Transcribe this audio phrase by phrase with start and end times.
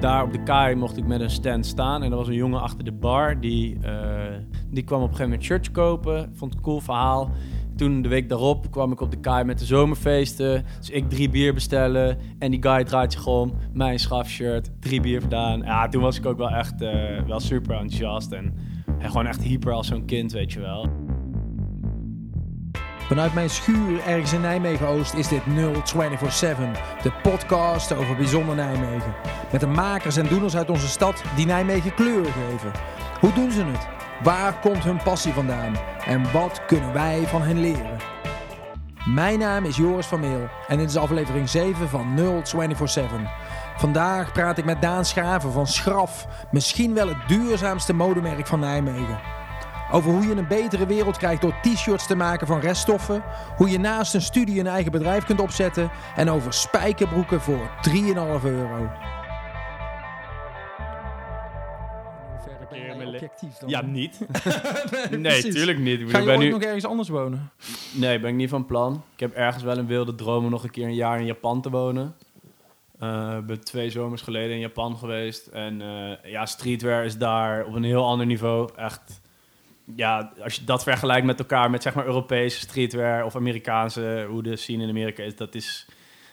[0.00, 2.02] daar op de kaai mocht ik met een stand staan.
[2.02, 3.40] En er was een jongen achter de bar.
[3.40, 3.92] Die, eh,
[4.70, 6.30] die kwam op een gegeven moment shirts kopen.
[6.34, 7.30] Vond het een cool verhaal.
[7.76, 10.64] Toen de week daarop kwam ik op de kaai met de zomerfeesten.
[10.78, 12.18] Dus ik drie bier bestellen.
[12.38, 13.52] En die guy draait zich om.
[13.72, 14.70] Mijn schafshirt.
[14.80, 15.60] Drie bier gedaan.
[15.60, 18.32] Ja, toen was ik ook wel echt eh, wel super enthousiast.
[18.32, 18.54] En,
[18.98, 20.88] en gewoon echt hyper als zo'n kind, weet je wel.
[23.10, 29.14] Vanuit mijn schuur ergens in Nijmegen-Oost is dit 0247, de podcast over bijzonder Nijmegen.
[29.52, 32.72] Met de makers en doeners uit onze stad die Nijmegen kleuren geven.
[33.20, 33.88] Hoe doen ze het?
[34.22, 35.76] Waar komt hun passie vandaan?
[36.06, 37.98] En wat kunnen wij van hen leren?
[39.04, 43.20] Mijn naam is Joris van Meel en dit is aflevering 7 van 0247.
[43.76, 49.39] Vandaag praat ik met Daan Schaven van Schraf, misschien wel het duurzaamste modemerk van Nijmegen.
[49.92, 53.22] Over hoe je een betere wereld krijgt door t-shirts te maken van reststoffen.
[53.56, 55.90] Hoe je naast een studie een eigen bedrijf kunt opzetten.
[56.16, 58.90] En over spijkerbroeken voor 3,5 euro.
[63.60, 63.68] Dan?
[63.68, 64.20] Ja, niet.
[65.10, 65.54] nee, precies.
[65.54, 66.00] tuurlijk niet.
[66.00, 66.50] Ik Ga je ben ooit nu...
[66.50, 67.50] nog ergens anders wonen?
[67.92, 69.02] Nee, ben ik niet van plan.
[69.14, 71.60] Ik heb ergens wel een wilde droom om nog een keer een jaar in Japan
[71.60, 72.14] te wonen.
[72.98, 75.46] Eh, Ik ben twee zomers geleden in Japan geweest.
[75.46, 78.70] En eh, ja, streetwear is daar op een heel ander niveau.
[78.76, 79.19] Echt,
[79.96, 84.42] ja, als je dat vergelijkt met elkaar, met zeg maar Europese streetwear of Amerikaanse, hoe
[84.42, 85.86] de scene in Amerika is, dat is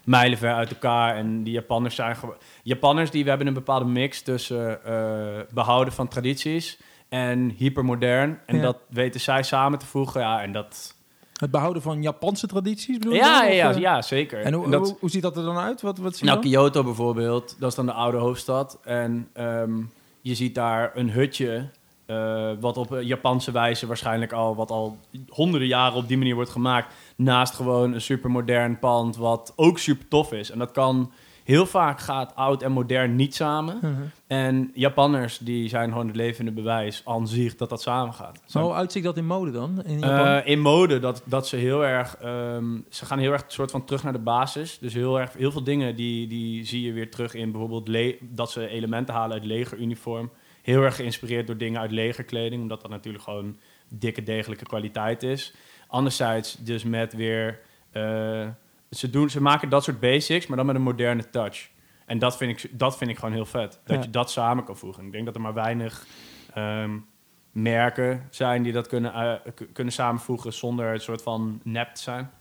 [0.03, 1.15] mijlenver uit elkaar.
[1.15, 2.35] En die Japanners zijn gewoon...
[2.63, 8.39] Japanners, die, we hebben een bepaalde mix tussen eh, behouden van tradities en hypermodern.
[8.45, 8.61] En Ja.
[8.61, 10.21] dat weten zij samen te voegen.
[10.21, 10.95] Ja, en dat...
[11.33, 13.77] Het behouden van Japanse tradities bedoel je Ja, dan, ja, eh?
[13.77, 14.41] ja, zeker.
[14.41, 15.81] En hoe, En dat- hoe, hoe ziet dat er dan uit?
[15.81, 16.51] Wat, wat zie je nou, dan?
[16.51, 18.79] Kyoto bijvoorbeeld, dat is dan de oude hoofdstad.
[18.83, 19.81] En ehm,
[20.21, 21.69] je ziet daar een hutje,
[22.07, 26.35] eh, wat op een Japanse wijze waarschijnlijk al, wat al honderden jaren op die manier
[26.35, 26.93] wordt gemaakt.
[27.15, 30.51] Naast gewoon een supermodern pand, wat ook super tof is.
[30.51, 31.11] En dat kan,
[31.47, 33.77] heel vaak gaat oud en modern niet samen.
[33.81, 34.01] Mhm.
[34.27, 38.39] En Japanners, die zijn gewoon het levende bewijs aan zich dat dat samen gaat.
[38.53, 39.83] Maar hoe uitziet dat in mode dan?
[39.85, 40.03] In?
[40.03, 42.17] Eh, in mode, dat, dat ze heel erg...
[42.17, 44.77] ehm, ze gaan heel erg soort van terug naar de basis.
[44.79, 48.15] Dus heel, erg, heel veel dingen die, die zie je weer terug in bijvoorbeeld...
[48.21, 50.29] dat ze elementen halen uit legeruniform.
[50.67, 52.61] Heel erg geïnspireerd door dingen uit legerkleding.
[52.61, 53.57] Omdat dat natuurlijk gewoon
[53.89, 55.53] dikke, degelijke kwaliteit is.
[55.87, 57.59] Anderzijds dus met weer...
[57.91, 58.47] eh,
[58.89, 61.69] ze, doen, ze maken dat soort basics, maar dan met een moderne touch.
[62.05, 63.79] En dat vind ik, dat vind ik gewoon heel vet.
[63.83, 64.03] Dat Ja.
[64.03, 65.05] je dat samen kan voegen.
[65.05, 66.05] Ik denk dat er maar weinig...
[66.53, 66.97] ehm,
[67.51, 69.33] merken zijn die dat kunnen, eh,
[69.73, 72.31] kunnen samenvoegen zonder een soort van nep te zijn.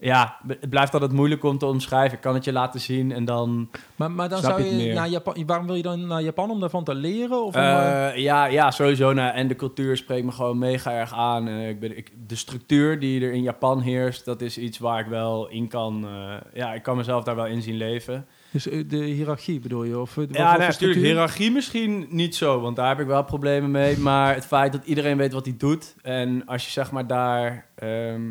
[0.00, 2.16] Ja, het blijft altijd moeilijk om te omschrijven.
[2.16, 3.70] Ik kan het je laten zien en dan...
[3.96, 5.46] maar, maar dan snap zou je naar Japan...
[5.46, 6.50] Waarom wil je dan naar Japan?
[6.50, 7.44] Om daarvan te leren?
[7.44, 9.12] Of eh, Eh, ja, ja, sowieso.
[9.12, 11.48] Nou, en de cultuur spreekt me gewoon mega erg aan.
[11.48, 15.06] Ik ben, ik, de structuur die er in Japan heerst, dat is iets waar ik
[15.06, 16.04] wel in kan...
[16.04, 18.26] eh, ja, ik kan mezelf daar wel in zien leven.
[18.50, 19.98] dus de hiërarchie bedoel je?
[19.98, 21.00] Of, Ja, nee, natuurlijk.
[21.00, 23.98] Hiërarchie misschien niet zo, want daar heb ik wel problemen mee.
[23.98, 25.94] Maar het feit dat iedereen weet wat hij doet.
[26.02, 27.66] En als je zeg maar daar.
[27.74, 28.22] ehm,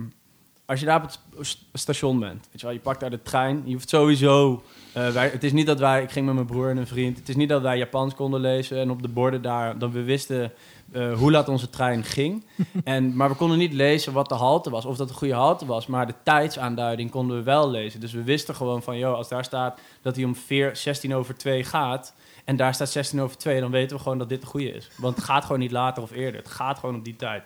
[0.69, 3.22] als je daar op het st- station bent, weet je wel, je pakt daar de
[3.22, 3.62] trein.
[3.66, 4.63] Je hoeft sowieso.
[4.94, 6.03] eh, wij, het is niet dat wij.
[6.03, 7.18] Ik ging met mijn broer en een vriend.
[7.18, 9.78] Het is niet dat wij Japans konden lezen en op de borden daar.
[9.80, 10.52] Dan we wisten
[10.91, 12.46] eh, hoe laat onze trein ging.
[12.84, 15.66] en, maar we konden niet lezen wat de halte was, of dat een goede halte
[15.66, 15.88] was.
[15.88, 18.00] Maar de tijdsaanduiding konden we wel lezen.
[18.00, 21.36] Dus we wisten gewoon van, joh, als daar staat dat hij om veer- 16 over
[21.38, 22.13] 2 gaat.
[22.46, 24.90] En daar staat 16 over 2, dan weten we gewoon dat dit de goede is.
[24.97, 26.41] Want het gaat gewoon niet later of eerder.
[26.41, 27.44] Het gaat gewoon op die tijd.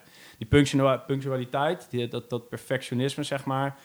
[0.48, 3.76] Die punctua- punctualiteit, die, dat, dat perfectionisme, zeg maar.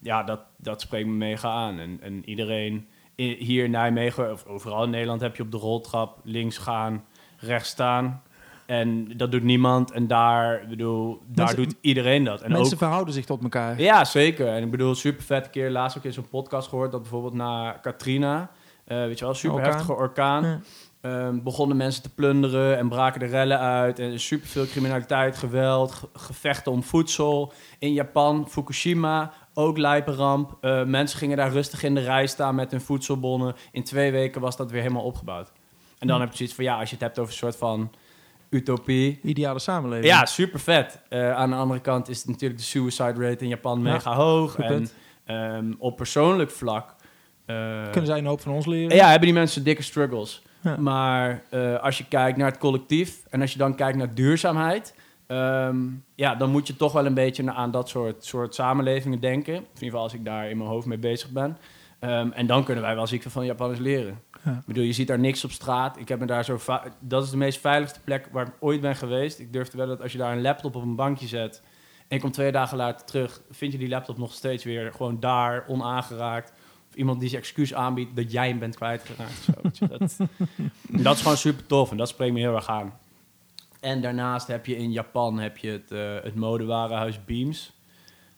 [0.00, 1.78] Ja, dat, dat spreekt me mega aan.
[1.78, 6.18] En, en iedereen hier in Nijmegen, of overal in Nederland, heb je op de roltrap
[6.24, 7.04] links gaan,
[7.38, 8.22] rechts staan.
[8.66, 9.90] En dat doet niemand.
[9.90, 12.40] En daar, bedoel, daar Mensen- doet iedereen dat.
[12.42, 13.80] En Mensen ook, verhouden zich tot elkaar.
[13.80, 14.46] ja, zeker.
[14.48, 17.72] En ik bedoel, super vet keer laatst ook in zo'n podcast gehoord dat bijvoorbeeld na
[17.72, 18.50] Katrina,
[18.84, 19.70] eh, weet je wel, super Orkaan.
[19.72, 20.60] heftige orkaan, Ja.
[21.00, 25.92] Ehm, begonnen mensen te plunderen en braken de rellen uit en super veel criminaliteit, geweld,
[25.92, 27.52] ge- gevechten om voedsel.
[27.78, 30.56] In Japan, Fukushima, ook lijpenramp.
[30.60, 33.54] Eh, mensen gingen daar rustig in de rij staan met hun voedselbonnen.
[33.72, 35.52] In twee weken was dat weer helemaal opgebouwd.
[35.98, 36.22] En dan Hm.
[36.22, 37.90] heb je zoiets van, ja, als je het hebt over een soort van
[38.50, 40.06] utopie, Ideale samenleving.
[40.12, 41.00] ja, super vet.
[41.08, 44.14] Eh, aan de andere kant is het natuurlijk de suicide rate in Japan Ja, mega
[44.14, 44.56] hoog.
[44.58, 44.88] En
[45.24, 46.94] ehm, op persoonlijk vlak
[47.46, 48.96] eh, Kunnen zij een hoop van ons leren?
[48.96, 50.42] ja, hebben die mensen dikke struggles.
[50.60, 50.76] Ja.
[50.76, 54.94] Maar eh, als je kijkt naar het collectief en als je dan kijkt naar duurzaamheid,
[55.26, 55.76] ehm,
[56.14, 59.54] ja, dan moet je toch wel een beetje aan dat soort, soort samenlevingen denken.
[59.54, 61.58] In ieder geval als ik daar in mijn hoofd mee bezig ben.
[61.98, 64.20] Ehm, en dan kunnen wij wel ziek van Japanners leren.
[64.44, 64.52] Ja.
[64.52, 65.98] Ik bedoel, je ziet daar niks op straat.
[65.98, 66.58] Ik heb me daar zo
[67.00, 69.38] dat is de meest veiligste plek waar ik ooit ben geweest.
[69.38, 71.62] Ik durf te wel dat als je daar een laptop op een bankje zet
[72.08, 75.20] en je komt twee dagen later terug, vind je die laptop nog steeds weer gewoon
[75.20, 76.52] daar, onaangeraakt.
[76.98, 79.48] Iemand die zijn excuus aanbiedt dat jij hem bent kwijtgeraakt.
[79.72, 80.16] Zo, dat,
[81.04, 82.98] dat is gewoon super tof en dat spreekt me heel erg aan.
[83.80, 87.72] En daarnaast heb je in Japan heb je het, eh, het modewarenhuis Beams.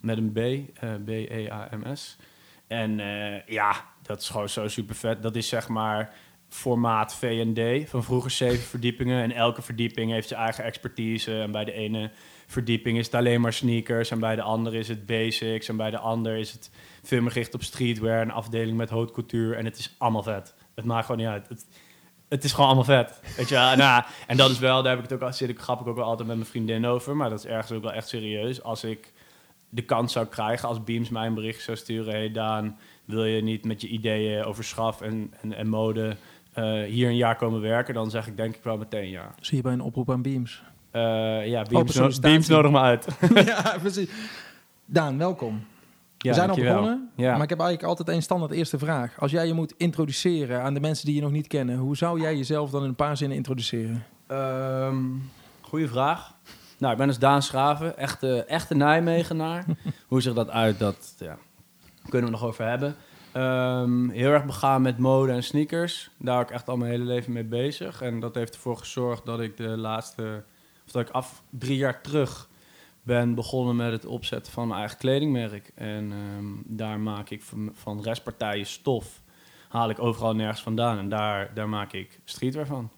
[0.00, 2.16] Met een B, eh, B-E-A-M-S.
[2.66, 5.22] En eh, ja, dat is gewoon zo super vet.
[5.22, 6.14] Dat is zeg maar
[6.50, 7.88] formaat V&D.
[7.88, 9.22] Van vroeger zeven verdiepingen.
[9.22, 11.40] En elke verdieping heeft zijn eigen expertise.
[11.40, 12.10] En bij de ene
[12.46, 14.10] verdieping is het alleen maar sneakers.
[14.10, 15.68] En bij de andere is het basics.
[15.68, 16.70] En bij de ander is het
[17.02, 18.22] veel meer gericht op streetwear.
[18.22, 19.54] Een afdeling met haute couture.
[19.54, 20.54] En het is allemaal vet.
[20.74, 21.48] Het maakt gewoon niet uit.
[21.48, 21.66] Het,
[22.28, 23.20] het is gewoon allemaal vet.
[23.36, 25.96] Weet je, nou, en dat is wel, daar heb ik het ook al, grappig ook
[25.96, 27.16] wel altijd met mijn vriendin over.
[27.16, 28.62] Maar dat is ergens ook wel echt serieus.
[28.62, 29.12] Als ik
[29.68, 33.42] de kans zou krijgen, als Beams mij een bericht zou sturen: hey Daan, wil je
[33.42, 36.16] niet met je ideeën over schaf en, en, en mode
[36.52, 37.94] eh, hier een jaar komen werken?
[37.94, 39.34] Dan zeg ik denk ik wel meteen ja.
[39.40, 40.62] Zie je bij een oproep aan Beams.
[40.90, 41.00] Eh,
[41.46, 42.20] ja, Beams, no- sollicitatie.
[42.20, 43.06] Beams nodig me uit.
[43.48, 44.10] ja, precies.
[44.84, 45.64] Daan, welkom.
[46.18, 47.32] Ja, We zijn al begonnen, Ja.
[47.32, 49.20] maar ik heb eigenlijk altijd één standaard eerste vraag.
[49.20, 52.20] Als jij je moet introduceren aan de mensen die je nog niet kennen, hoe zou
[52.20, 54.04] jij jezelf dan in een paar zinnen introduceren?
[54.26, 54.96] Ehm
[55.60, 56.34] goeie vraag.
[56.78, 59.64] Nou, ik ben dus Daan Schraven, echte, echte Nijmegenaar.
[60.08, 61.36] Hoe zich dat uit, dat ja,
[62.08, 62.94] kunnen we nog over hebben.
[63.32, 66.10] Ehm, heel erg begaan met mode en sneakers.
[66.18, 68.02] Daar ben ik echt al mijn hele leven mee bezig.
[68.02, 70.44] En dat heeft ervoor gezorgd dat ik de laatste...
[70.86, 72.48] Of dat ik af drie jaar terug
[73.02, 75.72] ben begonnen met het opzetten van mijn eigen kledingmerk.
[75.74, 79.22] En ehm, daar maak ik van, van restpartijen stof...
[79.68, 80.98] haal ik overal nergens vandaan.
[80.98, 82.90] En daar, daar maak ik streetwear van.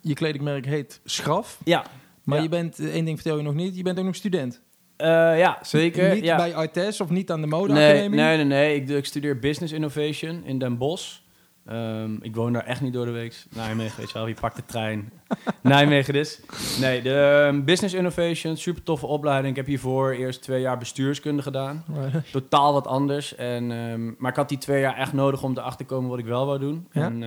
[0.00, 1.84] Je kledingmerk heet Schraf, Ja,
[2.22, 2.42] maar Ja.
[2.42, 4.60] je bent, eh, één ding vertel je nog niet, je bent ook nog student.
[4.96, 6.14] Eh, ja, zeker.
[6.14, 6.36] Niet ja.
[6.36, 8.20] bij Artes of niet aan de nee, modeacademie?
[8.20, 8.74] nee, nee, nee.
[8.74, 11.18] Ik, ik studeer Business Innovation in Den Bosch.
[11.66, 13.44] Ehm, ik woon daar echt niet door de week.
[13.54, 14.26] Nijmegen, weet je wel.
[14.26, 15.12] Je pakt de trein.
[15.62, 16.40] Nijmegen dus.
[16.80, 19.50] Nee, de ehm, Business Innovation, super toffe opleiding.
[19.50, 21.84] Ik heb hiervoor eerst twee jaar bestuurskunde gedaan.
[22.32, 23.34] Totaal wat anders.
[23.34, 26.18] En, ehm, maar ik had die twee jaar echt nodig om erachter te komen wat
[26.18, 26.88] ik wel wou doen.
[26.92, 27.04] Ja.
[27.04, 27.22] En,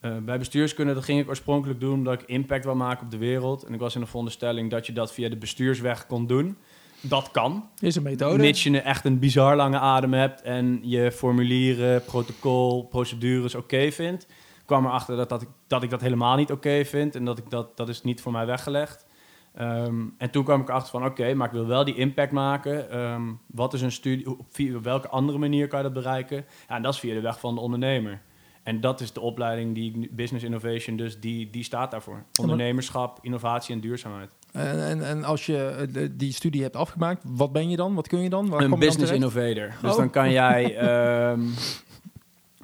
[0.00, 3.18] eh, bij bestuurskunde, dat ging ik oorspronkelijk doen omdat ik impact wil maken op de
[3.18, 3.62] wereld.
[3.62, 6.56] En ik was in de veronderstelling dat je dat via de bestuursweg kon doen.
[7.00, 7.68] Dat kan.
[7.80, 8.38] Is een methode.
[8.38, 14.22] Mits je echt een bizar lange adem hebt en je formulieren, protocol, procedures oké vindt.
[14.60, 17.38] Ik kwam erachter dat, dat, ik, dat ik dat helemaal niet oké vind en dat
[17.38, 19.06] ik dat, dat is niet voor mij weggelegd.
[19.54, 22.90] Ehm, en toen kwam ik erachter van oké, maar ik wil wel die impact maken.
[22.90, 25.94] Ehm, wat is een studie, hoe- op, via- op welke andere manier kan je dat
[25.94, 26.44] bereiken?
[26.68, 28.20] Ja, en dat is via de weg van de ondernemer.
[28.68, 32.22] En dat is de opleiding die Business Innovation, dus die, die staat daarvoor.
[32.40, 34.30] Ondernemerschap, innovatie en duurzaamheid.
[34.52, 37.94] En, en, en als je eh, de- die studie hebt afgemaakt, wat ben je dan?
[37.94, 38.48] Wat kun je dan?
[38.48, 39.36] Waar een kom je dan business terecht?
[39.36, 39.80] innovator.
[39.82, 39.96] Dus Oh.
[39.96, 41.40] dan kan jij ehm,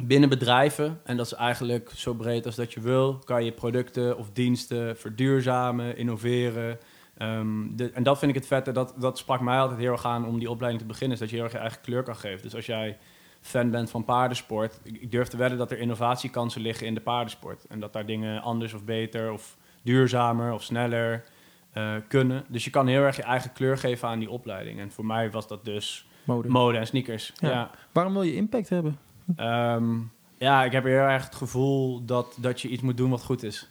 [0.03, 4.19] binnen bedrijven, en dat is eigenlijk zo breed als dat je wil, kan je producten
[4.19, 6.79] of diensten verduurzamen, innoveren.
[7.19, 10.05] Ehm, de, en dat vind ik het vette, dat, dat sprak mij altijd heel erg
[10.06, 12.17] aan om die opleiding te beginnen, is dat je heel erg je eigen kleur kan
[12.17, 12.43] geven.
[12.43, 12.99] Dus als jij
[13.44, 17.67] fan bent van paardensport, ik, durf te wedden dat er innovatiekansen liggen in de paardensport.
[17.67, 21.25] En dat daar dingen anders of beter of duurzamer of sneller
[21.73, 22.44] eh, kunnen.
[22.49, 24.81] Dus je kan heel erg je eigen kleur geven aan die opleiding.
[24.81, 26.49] En voor mij was dat dus Mode.
[26.49, 27.32] mode en sneakers.
[27.37, 27.50] Ja.
[27.50, 28.99] Ja, Waarom wil je impact hebben?
[29.37, 29.99] Ehm,
[30.38, 33.43] ja ik heb heel erg het gevoel dat, dat je iets moet doen wat goed
[33.43, 33.70] is.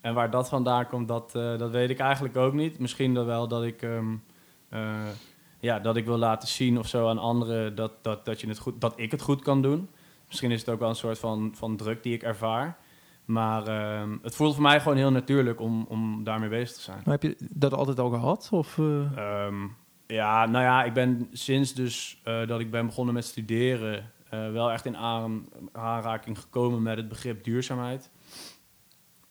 [0.00, 2.78] En waar dat vandaan komt, dat, eh, dat weet ik eigenlijk ook niet.
[2.78, 4.14] Misschien dan wel dat ik, ehm,
[4.68, 5.06] eh,
[5.64, 8.58] ja, dat ik wil laten zien of zo aan anderen dat, dat, dat, je het
[8.58, 9.88] goed, dat ik het goed kan doen.
[10.26, 12.76] Misschien is het ook wel een soort van, van druk die ik ervaar.
[13.24, 17.00] Maar ehm, het voelt voor mij gewoon heel natuurlijk om, om daarmee bezig te zijn.
[17.04, 18.48] Maar heb je dat altijd al gehad?
[18.52, 19.66] Of, eh, Ehm,
[20.06, 24.12] ja, nou ja, ik ben sinds dus eh, dat ik ben begonnen met studeren...
[24.30, 28.10] eh, wel echt in aan, aanraking gekomen met het begrip duurzaamheid.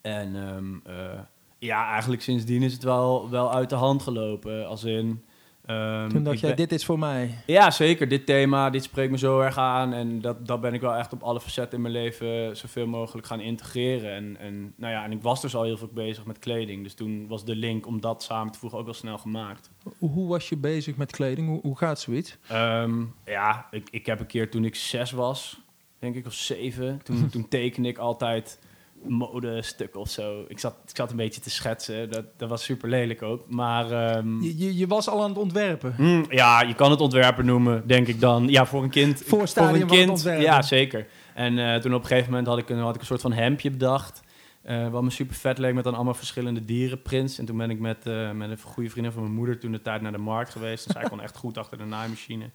[0.01, 1.19] En ehm, eh,
[1.59, 4.67] ja, eigenlijk sindsdien is het wel, wel uit de hand gelopen.
[4.67, 5.23] Als in...
[5.65, 7.37] ehm, toen dacht jij, ben- dit is voor mij.
[7.45, 8.07] ja, zeker.
[8.07, 9.93] Dit thema, dit spreekt me zo erg aan.
[9.93, 13.27] En dat, dat ben ik wel echt op alle facetten in mijn leven zoveel mogelijk
[13.27, 14.11] gaan integreren.
[14.13, 16.83] En, en, nou ja, en ik was dus al heel veel bezig met kleding.
[16.83, 19.69] Dus toen was de link om dat samen te voegen ook wel snel gemaakt.
[19.97, 21.47] Hoe, was je bezig met kleding?
[21.47, 22.37] Hoe, hoe gaat zoiets?
[22.47, 25.61] Ehm, ja, ik, ik heb een keer toen ik zes was,
[25.99, 28.59] denk ik, of zeven, toen, toen tekende ik altijd
[29.07, 30.45] modestukken of zo.
[30.47, 32.09] Ik zat, ik zat een beetje te schetsen.
[32.09, 33.43] Dat, dat was super lelijk ook.
[33.49, 35.93] Maar ehm, Je, je, je was al aan het ontwerpen.
[35.95, 38.47] Hmm, ja, je kan het ontwerper noemen, denk ik dan.
[38.47, 39.21] Ja, voor een kind.
[39.25, 40.09] Voor een kind.
[40.09, 40.43] ontwerpen.
[40.43, 41.07] Ja, zeker.
[41.33, 43.33] En eh, toen op een gegeven moment had ik een, had ik een soort van
[43.33, 44.21] hemdje bedacht.
[44.63, 47.37] eh, wat me super vet leek met dan allemaal verschillende dierenprints.
[47.37, 49.81] En toen ben ik met, eh, met een goede vriendin van mijn moeder toen de
[49.81, 50.85] tijd naar de markt geweest.
[50.85, 52.49] En zij kon echt goed achter de naaimachine.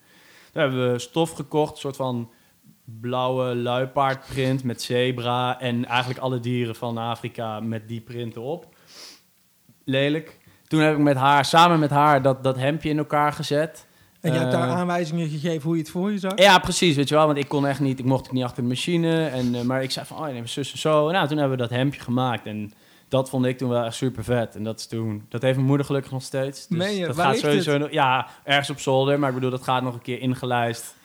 [0.52, 2.30] Toen hebben we stof gekocht, een soort van
[3.00, 5.60] blauwe luipaardprint met zebra.
[5.60, 8.66] En eigenlijk alle dieren van Afrika met die print erop.
[9.84, 10.38] Lelijk.
[10.66, 13.86] Toen heb ik met haar, samen met haar dat, dat hemdje in elkaar gezet.
[14.20, 16.32] En je hebt daar Eh, aanwijzingen gegeven hoe je het voor je zag?
[16.38, 17.26] Ja, precies, weet je wel.
[17.26, 19.26] Want ik kon echt niet, ik mocht niet achter de machine.
[19.26, 21.06] En, eh, maar ik zei van, oh, neem zus en zo.
[21.06, 22.46] En nou, toen hebben we dat hemdje gemaakt.
[22.46, 22.72] En
[23.08, 24.56] dat vond ik toen wel echt super vet.
[24.56, 26.66] En dat is toen, dat heeft mijn moeder gelukkig nog steeds.
[26.66, 27.06] Dus Meen je?
[27.06, 29.18] dat gaat sowieso nog, ja, ergens op zolder.
[29.18, 30.96] Maar ik bedoel, dat gaat nog een keer ingelijst.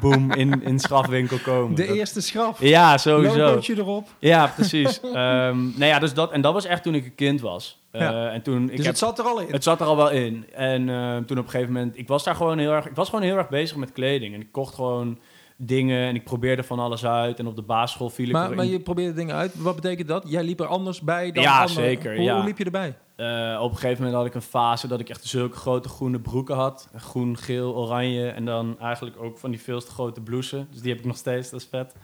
[0.00, 1.74] Boom, in, in de schafwinkel komen.
[1.76, 2.60] De Dat- eerste schaf.
[2.60, 3.36] Ja, sowieso.
[3.36, 4.08] Logootje erop.
[4.18, 5.00] Ja, precies.
[5.02, 5.14] Ehm
[5.62, 7.82] nou ja, dus dat, en dat was echt toen ik een kind was.
[7.90, 8.28] Eh, Ja.
[8.30, 9.46] En toen, ik Dus heb, het zat er al in.
[9.52, 10.46] het zat er al wel in.
[10.54, 13.08] En eh, toen op een gegeven moment, ik was daar gewoon heel erg, ik was
[13.08, 14.34] gewoon heel erg bezig met kleding.
[14.34, 15.18] En ik kocht gewoon
[15.60, 17.38] dingen en ik probeerde van alles uit.
[17.38, 19.62] En op de basisschool viel ik maar, maar je probeerde dingen uit.
[19.62, 20.24] Wat betekent dat?
[20.26, 21.84] Jij liep er anders bij dan Ja, anderen.
[21.84, 22.34] zeker, Hoe, ja.
[22.36, 22.96] hoe liep je erbij?
[23.16, 26.20] Eh, op een gegeven moment had ik een fase dat ik echt zulke grote groene
[26.20, 26.88] broeken had.
[26.96, 28.28] Groen, geel, oranje.
[28.28, 30.64] En dan eigenlijk ook van die veel te grote blouses.
[30.70, 31.94] Dus die heb ik nog steeds, dat is vet.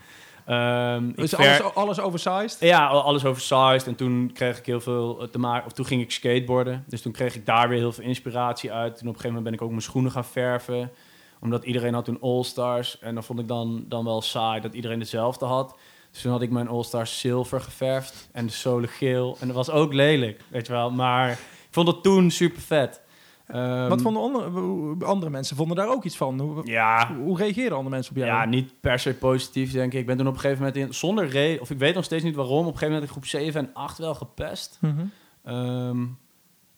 [1.17, 2.57] Ik ver- alles, alles oversized?
[2.61, 3.87] Ja, al- alles oversized.
[3.87, 5.67] En toen kreeg ik heel veel eh, te maken.
[5.67, 6.85] Of toen ging ik skateboarden.
[6.89, 8.97] Dus toen kreeg ik daar weer heel veel inspiratie uit.
[8.97, 10.91] Toen op een gegeven moment ben ik ook mijn schoenen gaan verven.
[11.45, 12.99] Omdat iedereen had toen All-Stars.
[12.99, 15.77] En dan vond ik dan, dan wel saai dat iedereen dezelfde had.
[16.11, 18.29] Dus toen had ik mijn All-Stars zilver geverfd.
[18.33, 19.37] En de zolen geel.
[19.41, 20.91] En dat was ook lelijk, weet je wel.
[20.91, 21.39] Maar ik
[21.71, 23.03] vond het toen super vet.
[23.47, 25.57] Ehm, Wat vonden andere, andere mensen?
[25.57, 26.41] Vonden daar ook iets van?
[26.41, 28.31] Hoe, Ja, hoe reageerden andere mensen op jou?
[28.31, 30.01] Ja, niet per se positief, denk ik.
[30.01, 32.25] Ik ben toen op een gegeven moment in, zonder reden, of ik weet nog steeds
[32.25, 34.79] niet waarom, op een gegeven moment in groep 7 en 8 wel gepest.
[34.81, 35.05] Mhm.
[35.45, 36.05] Ehm,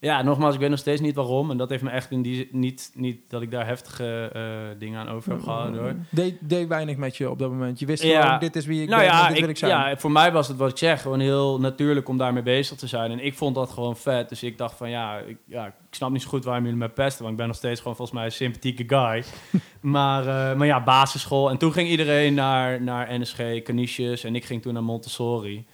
[0.01, 1.51] ja, nogmaals, ik weet nog steeds niet waarom.
[1.51, 5.01] En dat heeft me echt in die niet, niet dat ik daar heftige eh, dingen
[5.01, 5.95] aan over heb gehouden hoor.
[6.11, 7.79] Deed, deed weinig met je op dat moment.
[7.79, 8.23] Je wist Ja.
[8.23, 9.71] gewoon, dit is wie ik nou ben, ja, dit wil ik zijn.
[9.71, 12.87] ja, voor mij was het wat ik zeg, gewoon heel natuurlijk om daarmee bezig te
[12.87, 13.11] zijn.
[13.11, 14.29] En ik vond dat gewoon vet.
[14.29, 16.89] Dus ik dacht van ja, ik, ja, ik snap niet zo goed waarom jullie mij
[16.89, 17.19] pesten.
[17.21, 19.25] Want ik ben nog steeds gewoon volgens mij een sympathieke guy.
[19.81, 21.51] maar, eh, maar ja, basisschool.
[21.51, 24.25] En toen ging iedereen naar, naar NSG, Canisius.
[24.25, 25.67] En ik ging toen naar Montessori.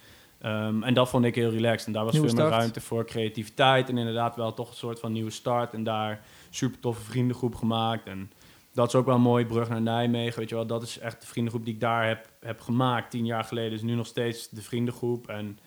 [0.43, 1.87] Ehm, en dat vond ik heel relaxed.
[1.87, 2.61] En daar was Nieuwe veel meer start.
[2.61, 3.89] ruimte voor creativiteit.
[3.89, 5.73] En inderdaad wel toch een soort van nieuwe start.
[5.73, 8.07] En daar super toffe vriendengroep gemaakt.
[8.07, 8.31] En
[8.73, 10.39] dat is ook wel een mooie brug naar Nijmegen.
[10.39, 13.11] Weet je wel, dat is echt de vriendengroep die ik daar heb, heb gemaakt.
[13.11, 15.27] Tien jaar geleden is nu nog steeds de vriendengroep.
[15.27, 15.59] En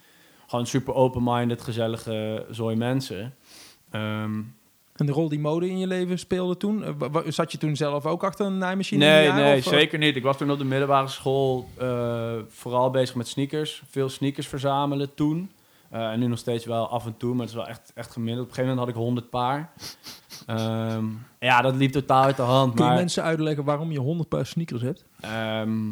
[0.47, 3.35] gewoon super open-minded, gezellige zooi mensen.
[3.91, 4.43] Ehm,
[4.97, 6.85] En de rol die mode in je leven speelde toen?
[6.85, 9.05] eh, Zat je toen zelf ook achter een naaimachine?
[9.05, 9.73] nee, jaar, nee, of, eh?
[9.73, 10.17] zeker niet.
[10.17, 13.83] Ik was toen op de middelbare school eh, vooral bezig met sneakers.
[13.91, 15.51] Veel sneakers verzamelen toen.
[15.91, 18.47] En nu nog steeds wel af en toe, maar het is wel echt, echt gemiddeld.
[18.47, 19.73] Op een gegeven moment had ik 100 paar.
[20.47, 21.05] Ehm,
[21.41, 22.75] ja, dat liep totaal uit de hand.
[22.75, 25.05] Kun je maar, mensen uitleggen waarom je 100 paar sneakers hebt?
[25.21, 25.89] Ehm,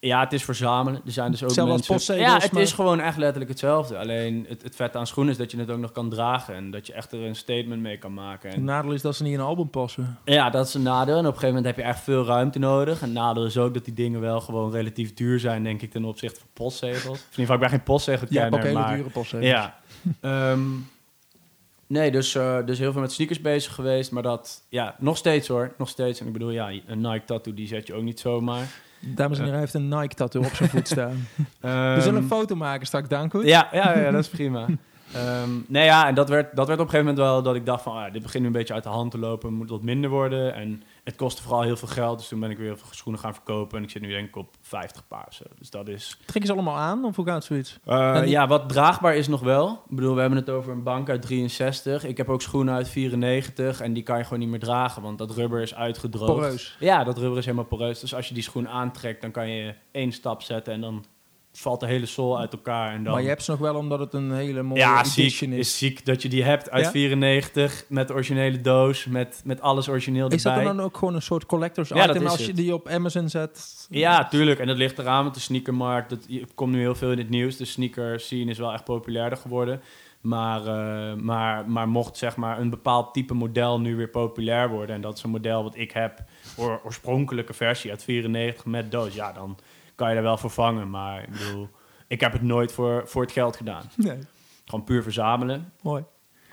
[0.00, 1.00] ja, het is verzamelen.
[1.06, 1.94] Er zijn dus ook mensen...
[1.94, 3.98] postzegels, ja, het maar- is gewoon echt letterlijk hetzelfde.
[3.98, 6.54] Alleen het, het vet aan schoenen is dat je het ook nog kan dragen.
[6.54, 8.48] En dat je echt er een statement mee kan maken.
[8.48, 10.18] Het En, nadeel is dat ze niet in een album passen.
[10.24, 11.14] ja, dat is een nadeel.
[11.14, 13.00] En op een gegeven moment heb je echt veel ruimte nodig.
[13.00, 15.90] En het nadeel is ook dat die dingen wel gewoon relatief duur zijn, denk ik,
[15.90, 17.18] ten opzichte van postzegels.
[17.18, 18.96] Of in ieder geval, ik ben geen Ja, postzegelkenner, ook hele maar...
[18.96, 19.48] dure postzegels.
[19.50, 19.78] Ja.
[20.20, 20.60] Ehm,
[21.86, 24.10] nee, dus, eh, dus heel veel met sneakers bezig geweest.
[24.10, 25.74] Maar dat, ja, nog steeds hoor.
[25.78, 26.20] Nog steeds.
[26.20, 28.66] En ik bedoel, ja, een Nike tattoo, die zet je ook niet zomaar.
[29.00, 31.16] Dames en heren, hij heeft een Nike tattoo op zijn voet staan.
[31.60, 33.44] Ehm, We zullen een foto maken straks, Daan Koet.
[33.44, 34.66] Ja, ja, ja, dat is prima.
[35.14, 37.66] Ehm, nee, ja, en dat werd, dat werd op een gegeven moment wel dat ik
[37.66, 39.82] dacht van, ah, dit begint nu een beetje uit de hand te lopen, moet wat
[39.82, 40.54] minder worden.
[40.54, 43.20] En het kostte vooral heel veel geld, dus toen ben ik weer heel veel schoenen
[43.20, 43.78] gaan verkopen.
[43.78, 45.44] En ik zit nu denk ik op 50 paar zo.
[45.58, 46.18] Dus dat is...
[46.26, 47.78] Trek ze allemaal aan of hoe gaat zoiets?
[47.84, 49.82] Die- ja, wat draagbaar is nog wel.
[49.88, 52.04] Ik bedoel, we hebben het over een bank uit 63.
[52.04, 55.18] Ik heb ook schoenen uit 94 en die kan je gewoon niet meer dragen, want
[55.18, 56.32] dat rubber is uitgedroogd.
[56.32, 56.76] Poreus.
[56.80, 58.00] Ja, dat rubber is helemaal poreus.
[58.00, 61.04] Dus als je die schoen aantrekt, dan kan je één stap zetten en dan
[61.52, 62.92] valt de hele sol uit elkaar.
[62.92, 63.12] En dan...
[63.12, 65.58] Maar je hebt ze nog wel omdat het een hele mooie ja, ziek, edition is.
[65.58, 65.78] is.
[65.78, 66.90] ziek dat je die hebt uit Ja?
[66.90, 70.66] 94 met de originele doos, met, met alles origineel Is dat erbij.
[70.68, 72.56] dan ook gewoon een soort collectors Ja, item als je het.
[72.56, 73.86] die op Amazon zet?
[73.90, 74.58] Ja, tuurlijk.
[74.60, 76.10] En dat ligt eraan met de sneakermarkt.
[76.10, 77.56] Dat komt nu heel veel in het nieuws.
[77.56, 79.80] De sneaker scene is wel echt populairder geworden.
[80.20, 84.94] Maar, eh, maar, maar mocht zeg maar een bepaald type model nu weer populair worden...
[84.94, 86.18] en dat is een model wat ik heb,
[86.56, 89.14] oor- oorspronkelijke versie uit 94 met doos...
[89.14, 89.58] ja, dan
[89.98, 90.90] kan je er wel voor vangen.
[90.90, 91.68] Maar ik bedoel,
[92.06, 93.90] ik heb het nooit voor, voor het geld gedaan.
[93.96, 94.18] Nee,
[94.64, 95.72] Gewoon puur verzamelen.
[95.82, 96.04] mooi.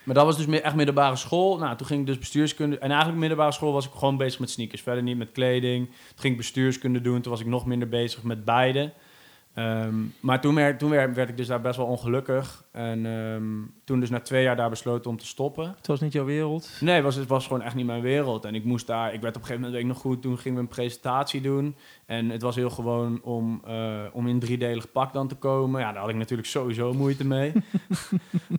[0.04, 1.58] Maar dat was dus meer echt middelbare school.
[1.58, 2.78] Nou, toen ging ik dus bestuurskunde.
[2.78, 4.82] En eigenlijk middelbare school was ik gewoon bezig met sneakers.
[4.82, 5.86] Verder niet met kleding.
[5.88, 7.22] Toen ging ik bestuurskunde doen.
[7.22, 8.94] Toen was ik nog minder bezig met beide.
[9.56, 12.64] Ehm, maar toen, werd, toen werd, werd ik dus daar best wel ongelukkig.
[12.72, 13.44] En ehm,
[13.84, 15.74] toen dus na twee jaar daar besloten om te stoppen.
[15.78, 16.70] Het was niet jouw wereld.
[16.80, 18.46] Nee, het was, het was gewoon echt niet mijn wereld.
[18.46, 19.14] En ik moest daar...
[19.14, 20.22] Ik werd op een gegeven moment weet ik nog goed...
[20.22, 21.76] Toen gingen we een presentatie doen.
[22.06, 25.82] En het was heel gewoon om, eh, om in een driedelig pak dan te komen.
[25.82, 27.52] Ja, daar had ik natuurlijk sowieso moeite mee.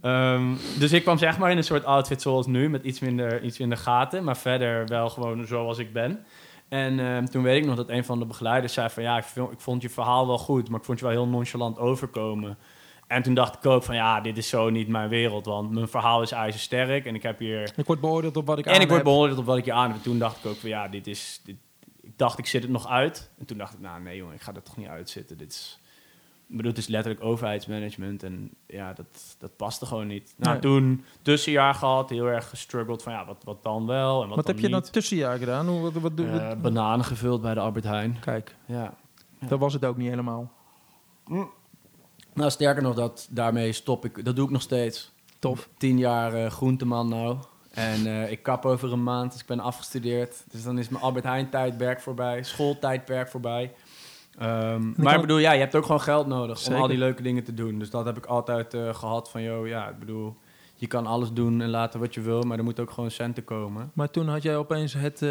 [0.02, 2.70] Ehm, dus ik kwam zeg maar in een soort outfit zoals nu...
[2.70, 4.24] met iets minder, iets minder gaten.
[4.24, 6.24] Maar verder wel gewoon zoals ik ben.
[6.68, 9.02] En ehm, toen weet ik nog dat een van de begeleiders zei van...
[9.02, 10.68] ja, ik, vond- ik vond je verhaal wel goed...
[10.68, 12.58] maar ik vond je wel heel nonchalant overkomen.
[13.06, 15.46] En toen dacht ik ook van ja, dit is zo niet mijn wereld.
[15.46, 17.72] Want mijn verhaal is ijzersterk en ik heb hier...
[17.76, 19.72] Ik word beoordeeld op wat ik En aan ik word beoordeeld op wat ik hier
[19.72, 19.96] aan heb.
[19.96, 21.40] En toen dacht ik ook van ja, dit is...
[21.44, 21.56] Dit,
[22.00, 23.30] ik dacht, ik zit het nog uit.
[23.38, 25.38] En toen dacht ik, nou nee jongen, ik ga er toch niet uitzitten.
[25.38, 25.78] Dit is...
[26.48, 28.22] Ik bedoel, het is letterlijk overheidsmanagement.
[28.22, 30.34] En ja, dat, dat paste gewoon niet.
[30.36, 30.60] Nou, Nee.
[30.60, 34.46] toen tussenjaar gehad, heel erg gestruggeld van ja, wat, wat dan wel en wat, Wat
[34.46, 35.68] dan heb je dan tussenjaar gedaan?
[35.68, 38.16] Hoe, wat, wat, doe- Eh, wat- bananen gevuld bij de Albert Heijn.
[38.20, 38.94] Kijk, Ja.
[39.48, 40.52] dat was het ook niet helemaal.
[42.34, 44.24] Nou, sterker nog, dat, daarmee stop ik.
[44.24, 45.12] Dat doe ik nog steeds.
[45.38, 45.68] Tof.
[45.78, 47.36] Tien jaar eh, groenteman nou.
[47.70, 50.44] En eh, ik kap over een maand, dus ik ben afgestudeerd.
[50.50, 53.74] Dus dan is mijn Albert Heijn tijdperk voorbij, schooltijdperk voorbij.
[54.38, 56.74] Ehm, maar ik bedoel, ja, je hebt ook gewoon geld nodig Zeker.
[56.74, 57.78] om al die leuke dingen te doen.
[57.78, 60.36] Dus dat heb ik altijd eh, gehad van, joh, ja, ik bedoel,
[60.74, 63.44] je kan alles doen en laten wat je wil, maar er moet ook gewoon centen
[63.44, 63.90] komen.
[63.94, 65.30] Maar toen had jij opeens het eh,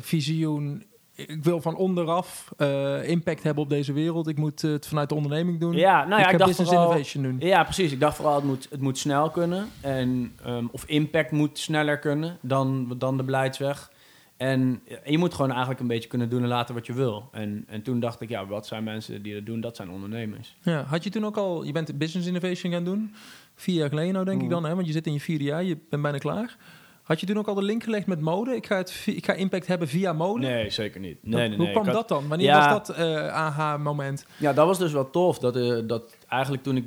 [0.00, 0.86] visioen...
[1.14, 4.28] Ik wil van onderaf eh, impact hebben op deze wereld.
[4.28, 5.72] Ik moet het vanuit de onderneming doen.
[5.72, 7.36] Ja, nou ja, ik, ik, dacht business vooral, innovation doen.
[7.38, 7.92] Ja, precies.
[7.92, 9.68] Ik dacht vooral, het moet, het moet snel kunnen.
[9.80, 13.90] En, ehm, of impact moet sneller kunnen dan, dan de beleidsweg.
[14.38, 17.28] En je moet gewoon eigenlijk een beetje kunnen doen en laten wat je wil.
[17.32, 19.60] En, en toen dacht ik, ja, wat zijn mensen die dat doen?
[19.60, 20.56] Dat zijn ondernemers.
[20.62, 21.62] Ja, had je toen ook al...
[21.64, 23.14] Je bent business innovation gaan doen.
[23.54, 24.52] Vier jaar geleden nou, denk ik Mhm.
[24.52, 24.64] dan.
[24.64, 24.74] Hè?
[24.74, 25.64] Want je zit in je vierde jaar.
[25.64, 26.56] Je bent bijna klaar.
[27.02, 28.56] Had je toen ook al de link gelegd met mode?
[28.56, 30.46] Ik ga, het, ik ga impact hebben via mode?
[30.46, 31.18] Nee, zeker niet.
[31.22, 31.70] Nee, nee, Hoe nee.
[31.72, 32.28] kwam Ik had- dat dan?
[32.28, 32.72] Wanneer Ja.
[32.74, 34.26] was dat eh aha-moment?
[34.38, 35.38] Ja, dat was dus wel tof.
[35.38, 36.84] Dat, eh, dat eigenlijk toen ik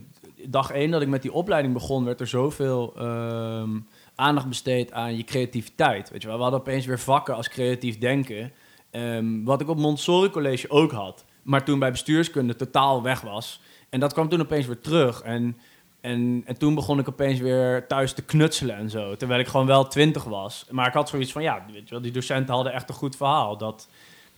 [0.48, 3.70] dag één dat ik met die opleiding begon, werd er zoveel ehm,
[4.22, 6.10] aandacht besteed aan je creativiteit.
[6.10, 8.52] Weet je wel, we hadden opeens weer vakken als creatief denken.
[8.92, 13.62] ehm, wat ik op Montessori College ook had, maar toen bij bestuurskunde totaal weg was.
[13.90, 15.22] En dat kwam toen opeens weer terug.
[15.22, 15.58] En,
[16.02, 19.16] en, en toen begon ik opeens weer thuis te knutselen en zo.
[19.16, 20.66] Terwijl ik gewoon wel twintig was.
[20.70, 23.16] Maar ik had zoiets van, ja, weet je wel, die docenten hadden echt een goed
[23.16, 23.58] verhaal.
[23.58, 23.88] Dat,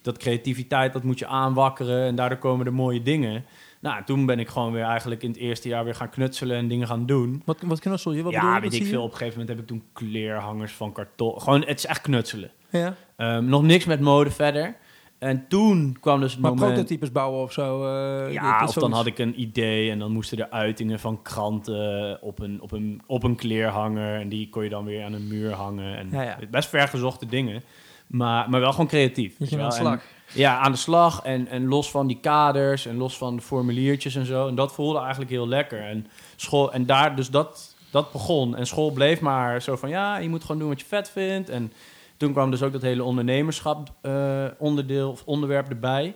[0.02, 3.46] dat creativiteit, dat moet je aanwakkeren en daardoor komen er mooie dingen.
[3.84, 6.68] Nou, toen ben ik gewoon weer eigenlijk in het eerste jaar weer gaan knutselen en
[6.68, 7.42] dingen gaan doen.
[7.46, 8.24] Wat, wat knutsel je?
[8.24, 8.62] Wat bedoel ja, je?
[8.62, 9.04] weet ik veel.
[9.04, 11.42] Op een gegeven moment heb ik toen kleerhangers van karton.
[11.42, 12.52] Gewoon, het is echt knutselen.
[12.70, 12.96] Ja.
[13.16, 14.76] Ehm, nog niks met mode verder.
[15.18, 16.72] En toen kwam dus het Maar moment...
[16.74, 17.84] prototypes bouwen of zo?
[17.86, 22.18] eh, Ja, of dan had ik een idee en dan moesten er uitingen van kranten
[22.22, 24.20] op een, op een, op een kleerhanger.
[24.20, 25.98] En die kon je dan weer aan een muur hangen.
[25.98, 26.38] En Ja, ja.
[26.52, 27.62] Best vergezochte dingen.
[28.08, 29.36] Maar, maar wel gewoon creatief.
[29.38, 29.76] Je wel.
[29.76, 30.00] En-
[30.34, 31.22] ja, aan de slag.
[31.24, 34.48] En, en los van die kaders en los van de formuliertjes en zo.
[34.48, 35.82] En dat voelde eigenlijk heel lekker.
[35.82, 38.56] En, school, en daar, dus dat, dat begon.
[38.56, 41.50] En school bleef maar zo van, ja, je moet gewoon doen wat je vet vindt.
[41.50, 41.74] En
[42.18, 46.16] toen kwam dus ook dat hele ondernemerschap eh, onderdeel of onderwerp erbij.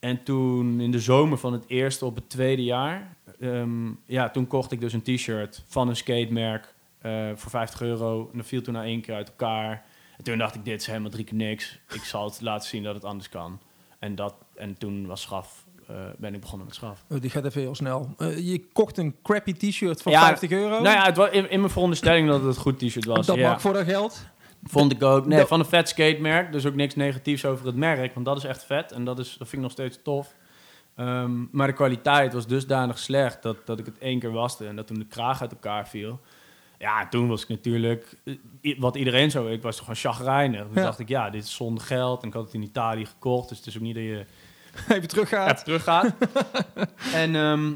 [0.00, 4.46] En toen in de zomer van het eerste op het tweede jaar, ehm, ja, toen
[4.46, 8.28] kocht ik dus een t-shirt van een skatemerk eh, voor 50 euro.
[8.32, 9.84] En dat viel toen na één keer uit elkaar.
[10.16, 11.78] En toen dacht ik, dit is helemaal drie keer niks.
[11.92, 13.60] Ik zal het laten zien dat het anders kan.
[13.98, 17.04] En, dat, en toen was schaf, eh, ben ik begonnen met schaf.
[17.10, 18.14] Oh, die gaat even heel snel.
[18.18, 20.80] Eh, je kocht een crappy t-shirt van Ja, 50 euro.
[20.80, 23.26] Nou ja, het was in, in mijn veronderstelling dat het een goed t-shirt was.
[23.26, 23.50] dat ja.
[23.50, 24.26] mag voor dat geld.
[24.64, 25.26] Vond ik ook.
[25.26, 26.52] Nee, Dat- van een vet skatemerk.
[26.52, 28.14] Dus ook niks negatiefs over het merk.
[28.14, 28.92] Want dat is echt vet.
[28.92, 30.34] En dat, is, dat vind ik nog steeds tof.
[30.96, 34.66] Ehm, maar de kwaliteit was dusdanig slecht dat, dat ik het één keer waste.
[34.66, 36.20] En dat toen de kraag uit elkaar viel.
[36.84, 38.16] Ja, toen was ik natuurlijk...
[38.78, 39.46] Wat iedereen zo...
[39.46, 40.60] Ik was toch gewoon chagrijnig.
[40.60, 40.82] Toen Ja.
[40.82, 42.22] dacht ik, ja, dit is zonder geld.
[42.22, 43.48] En ik had het in Italië gekocht.
[43.48, 44.24] Dus het is ook niet dat je
[44.96, 45.52] Even teruggaat.
[45.52, 46.14] even teruggaat.
[47.22, 47.72] en, ehm,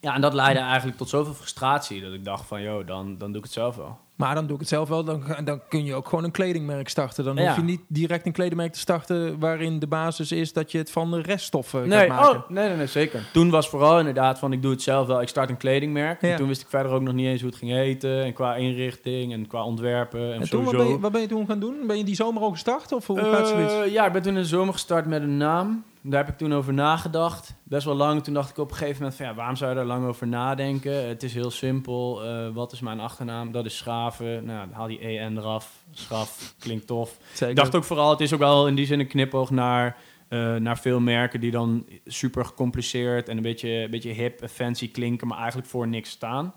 [0.00, 2.00] ja, en dat leidde eigenlijk tot zoveel frustratie.
[2.00, 3.98] Dat ik dacht van, joh, dan, dan doe ik het zelf wel.
[4.18, 5.04] Maar dan doe ik het zelf wel.
[5.04, 7.24] Dan, dan kun je ook gewoon een kledingmerk starten.
[7.24, 7.46] Dan Ja.
[7.46, 9.38] hoef je niet direct een kledingmerk te starten...
[9.38, 12.28] waarin de basis is dat je het van de reststoffen Nee, gaat maken.
[12.42, 13.28] oh, nee, nee, nee, zeker.
[13.32, 15.20] Toen was vooral inderdaad van ik doe het zelf wel.
[15.22, 16.20] Ik start een kledingmerk.
[16.22, 16.28] Ja.
[16.30, 18.24] En toen wist ik verder ook nog niet eens hoe het ging heten.
[18.24, 20.34] En qua inrichting en qua ontwerpen.
[20.34, 21.74] En, En toen, wat ben, je, wat ben je toen gaan doen?
[21.86, 22.92] Ben je die zomer ook gestart?
[22.92, 23.92] Of hoe gaat Eh, zoiets?
[23.92, 25.84] ja, ik ben toen in de zomer gestart met een naam.
[26.02, 27.54] Daar heb ik toen over nagedacht.
[27.62, 28.24] Best wel lang.
[28.24, 30.26] Toen dacht ik op een gegeven moment van ja, waarom zou je daar lang over
[30.26, 31.08] nadenken?
[31.08, 32.24] Het is heel simpel.
[32.24, 33.52] Eh, wat is mijn achternaam?
[33.52, 33.76] Dat is
[34.18, 35.84] Nou, haal die EN eraf.
[35.90, 37.18] Schaf, klinkt tof.
[37.40, 39.96] Ik dacht ook vooral, het is ook wel in die zin een knipoog naar,
[40.28, 44.48] eh, naar veel merken die dan super gecompliceerd en een beetje, een beetje hip en
[44.48, 46.54] fancy klinken, maar eigenlijk voor niks staan.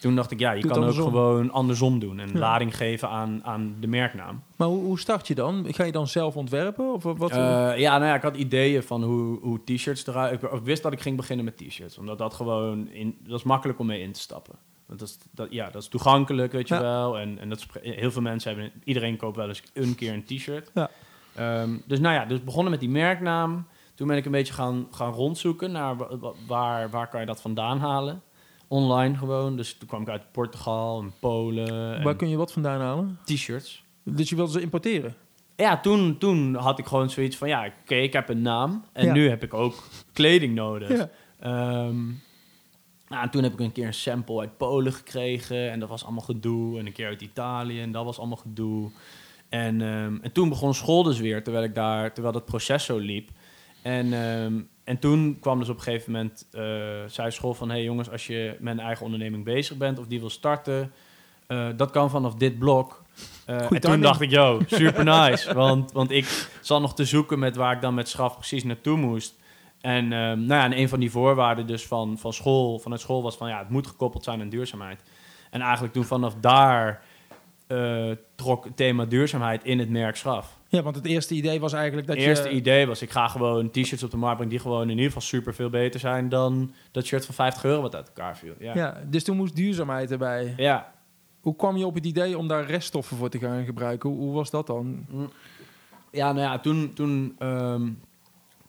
[0.00, 2.38] Toen dacht ik, ja, je Doe kan ook gewoon andersom doen en Ja.
[2.38, 4.42] lading geven aan, aan de merknaam.
[4.56, 5.66] Maar hoe, hoe start je dan?
[5.68, 6.92] Ga je dan zelf ontwerpen?
[6.92, 7.30] Of wat?
[7.30, 7.36] Eh,
[7.76, 10.42] ja, nou ja, ik had ideeën van hoe, hoe t-shirts eruit...
[10.42, 12.88] Ik wist dat ik ging beginnen met t-shirts, omdat dat gewoon...
[12.88, 14.54] In, dat is makkelijk om mee in te stappen.
[14.90, 16.80] Want dat is, dat, ja, dat is toegankelijk, weet je Ja.
[16.80, 17.18] wel.
[17.18, 18.72] En, en dat is, heel veel mensen hebben...
[18.84, 20.70] Iedereen koopt wel eens een keer een t-shirt.
[20.74, 20.90] Ja.
[21.34, 23.66] Ehm, dus nou ja, dus begonnen met die merknaam.
[23.94, 27.26] Toen ben ik een beetje gaan, gaan rondzoeken naar wa- wa- waar, waar kan je
[27.26, 28.22] dat vandaan halen.
[28.68, 29.56] Online gewoon.
[29.56, 31.94] Dus toen kwam ik uit Portugal en Polen.
[31.96, 33.18] en Waar kun je wat vandaan halen?
[33.24, 33.84] t-shirts.
[34.04, 35.14] Dus je wil ze importeren?
[35.56, 38.84] Ja, toen, toen had ik gewoon zoiets van, ja, oké, ik heb een naam.
[38.92, 39.12] En Ja.
[39.12, 39.74] nu heb ik ook
[40.12, 40.88] kleding nodig.
[40.98, 41.08] Ja.
[41.40, 41.96] Ehm,
[43.10, 45.70] Nou, en toen heb ik een keer een sample uit Polen gekregen.
[45.70, 46.78] En dat was allemaal gedoe.
[46.78, 47.80] En een keer uit Italië.
[47.80, 48.90] En dat was allemaal gedoe.
[49.48, 52.98] En, ehm, en toen begon school dus weer, terwijl ik daar, terwijl dat proces zo
[52.98, 53.30] liep.
[53.82, 56.62] En, ehm, en toen kwam dus op een gegeven moment, eh
[57.06, 57.70] zei school van...
[57.70, 60.92] hey jongens, als je met een eigen onderneming bezig bent of die wil starten...
[61.46, 63.02] eh, dat kan vanaf dit blok.
[63.46, 65.54] Eh, en toen dacht ik, yo, super nice.
[65.54, 68.96] want, want ik zat nog te zoeken met waar ik dan met schaf precies naartoe
[68.96, 69.38] moest.
[69.80, 73.22] En, ehm, nou ja, en een van die voorwaarden dus van, van school, vanuit school
[73.22, 73.48] was van...
[73.48, 75.02] ja, het moet gekoppeld zijn aan duurzaamheid.
[75.50, 77.02] En eigenlijk toen vanaf daar
[77.66, 80.58] eh, trok het thema duurzaamheid in het merk schaf.
[80.68, 82.54] Ja, want het eerste idee was eigenlijk dat Het eerste je...
[82.54, 84.52] idee was, ik ga gewoon t-shirts op de markt brengen...
[84.52, 87.82] die gewoon in ieder geval super veel beter zijn dan dat shirt van 50 euro
[87.82, 88.54] wat uit elkaar viel.
[88.58, 88.74] Ja, ja.
[88.74, 90.54] Ja, dus toen moest duurzaamheid erbij.
[91.40, 94.10] Hoe kwam je op het idee om daar reststoffen voor te gaan gebruiken?
[94.10, 95.06] Hoe, hoe was dat dan?
[95.08, 95.30] Mm.
[96.10, 97.88] Ja, nou ja, toen, toen, ehm,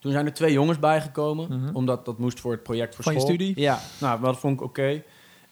[0.01, 1.47] toen zijn er twee jongens bijgekomen.
[1.59, 1.75] Mhm.
[1.75, 3.33] Omdat dat moest voor het project voor Van je school.
[3.33, 3.59] studie?
[3.59, 5.03] Ja, nou, dat vond ik oké.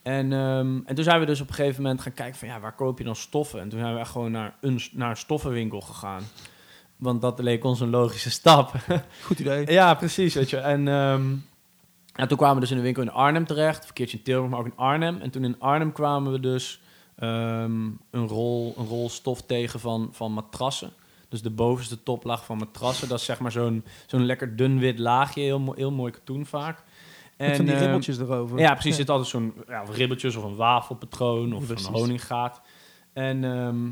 [0.02, 2.48] En, ehm, en toen zijn we dus op een gegeven moment gaan kijken van...
[2.48, 3.60] ja, waar koop je dan stoffen?
[3.60, 6.22] En toen zijn we echt gewoon naar een, naar een stoffenwinkel gegaan.
[6.96, 8.72] Want dat leek ons een logische stap.
[9.26, 9.72] Goed idee.
[9.72, 10.56] Ja, precies, weet je.
[10.56, 11.34] En, ehm,
[12.14, 13.88] en toen kwamen we dus in een winkel in Arnhem terecht.
[13.88, 15.20] Een keertje in Tilburg, maar ook in Arnhem.
[15.20, 16.80] En toen in Arnhem kwamen we dus
[17.16, 20.92] ehm, een, rol, een rol stof tegen van, van matrassen.
[21.30, 23.08] Dus de bovenste toplaag van matrassen.
[23.08, 25.40] Dat is zeg maar zo'n zo'n lekker dun wit laagje.
[25.40, 26.82] Heel, heel mooi katoen vaak.
[27.36, 28.58] Met van die ehm, ribbeltjes erover.
[28.58, 28.90] ja, precies.
[28.90, 31.86] Er zit altijd zo'n ja, ribbeltjes of een wafelpatroon of Precies.
[31.86, 32.60] een honinggaat.
[33.12, 33.88] En ehm,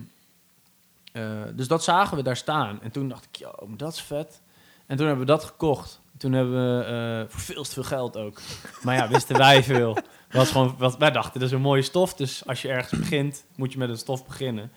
[1.12, 2.83] eh, dus dat zagen we daar staan.
[2.83, 4.40] En toen dacht ik, maar dat is vet.
[4.87, 6.01] En toen hebben we dat gekocht.
[6.16, 8.40] Toen hebben we eh, voor veel te veel geld ook.
[8.83, 9.98] Maar ja, wisten wij veel.
[10.31, 12.14] Was gewoon, wat, wij dachten, dat is een mooie stof.
[12.14, 14.70] Dus als je ergens begint, moet je met een stof beginnen.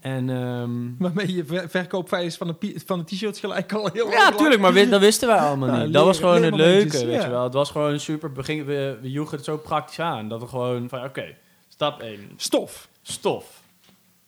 [0.00, 4.30] En ehm, Waarmee je ver- verkoopprijs van de, van de t-shirts gelijk al heel ja,
[4.32, 5.92] tuurlijk, maar dat wisten wij allemaal Nou, niet.
[5.92, 7.24] Dat was gewoon het leuke, weet ja.
[7.24, 7.44] je wel.
[7.44, 10.28] Het was gewoon super, we, gingen, we, we joegen het zo praktisch aan.
[10.28, 11.36] Dat we gewoon van, oké,
[11.68, 12.88] stap 1, Stof.
[13.02, 13.62] stof.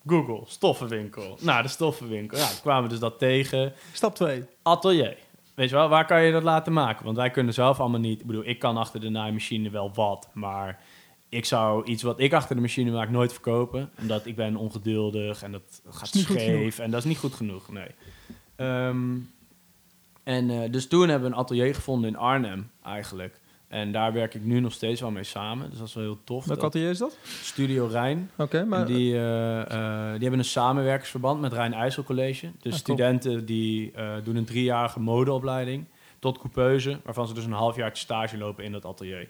[0.07, 1.39] Google, stoffenwinkel.
[1.41, 2.39] Nou, de stoffenwinkel.
[2.39, 3.73] Ja, toen kwamen we dus dat tegen.
[3.93, 4.45] Stap 2.
[4.63, 5.17] Atelier.
[5.55, 7.05] Weet je wel, waar kan je dat laten maken?
[7.05, 8.21] Want wij kunnen zelf allemaal niet...
[8.21, 10.81] Ik bedoel, ik kan achter de naaimachine wel wat, maar...
[11.33, 13.91] Ik zou iets wat ik achter de machine maak nooit verkopen.
[14.01, 16.79] Omdat ik ben ongeduldig en dat gaat scheef.
[16.79, 17.87] En dat is niet goed genoeg, nee.
[18.57, 19.17] Ehm,
[20.23, 23.41] en eh, dus toen hebben we een atelier gevonden in Arnhem, eigenlijk.
[23.69, 25.71] En daar werk ik nu nog steeds wel mee samen.
[25.71, 26.45] Dus dat is wel heel tof.
[26.45, 27.17] Welk Dat- atelier is dat?
[27.43, 28.31] Studio Rijn.
[28.37, 28.81] Oké, maar...
[28.81, 29.69] En die, eh, eh,
[30.13, 32.51] die hebben een samenwerkingsverband met Rijn IJssel College.
[32.61, 33.93] Dus Ah, studenten die
[34.25, 35.85] doen een driejarige modeopleiding
[36.19, 39.29] tot coupeuse, waarvan ze dus een halfjaartje stage lopen in dat atelier.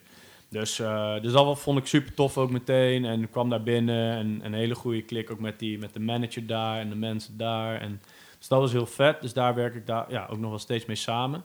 [0.52, 3.04] Dus, eh, dus dat vond ik super tof ook meteen.
[3.04, 6.46] En kwam daar binnen en een hele goede klik ook met, die, met de manager
[6.46, 7.80] daar en de mensen daar.
[7.80, 8.00] En,
[8.38, 9.20] dus dat was heel vet.
[9.20, 11.44] Dus daar werk ik daar, ja, ook nog wel steeds mee samen.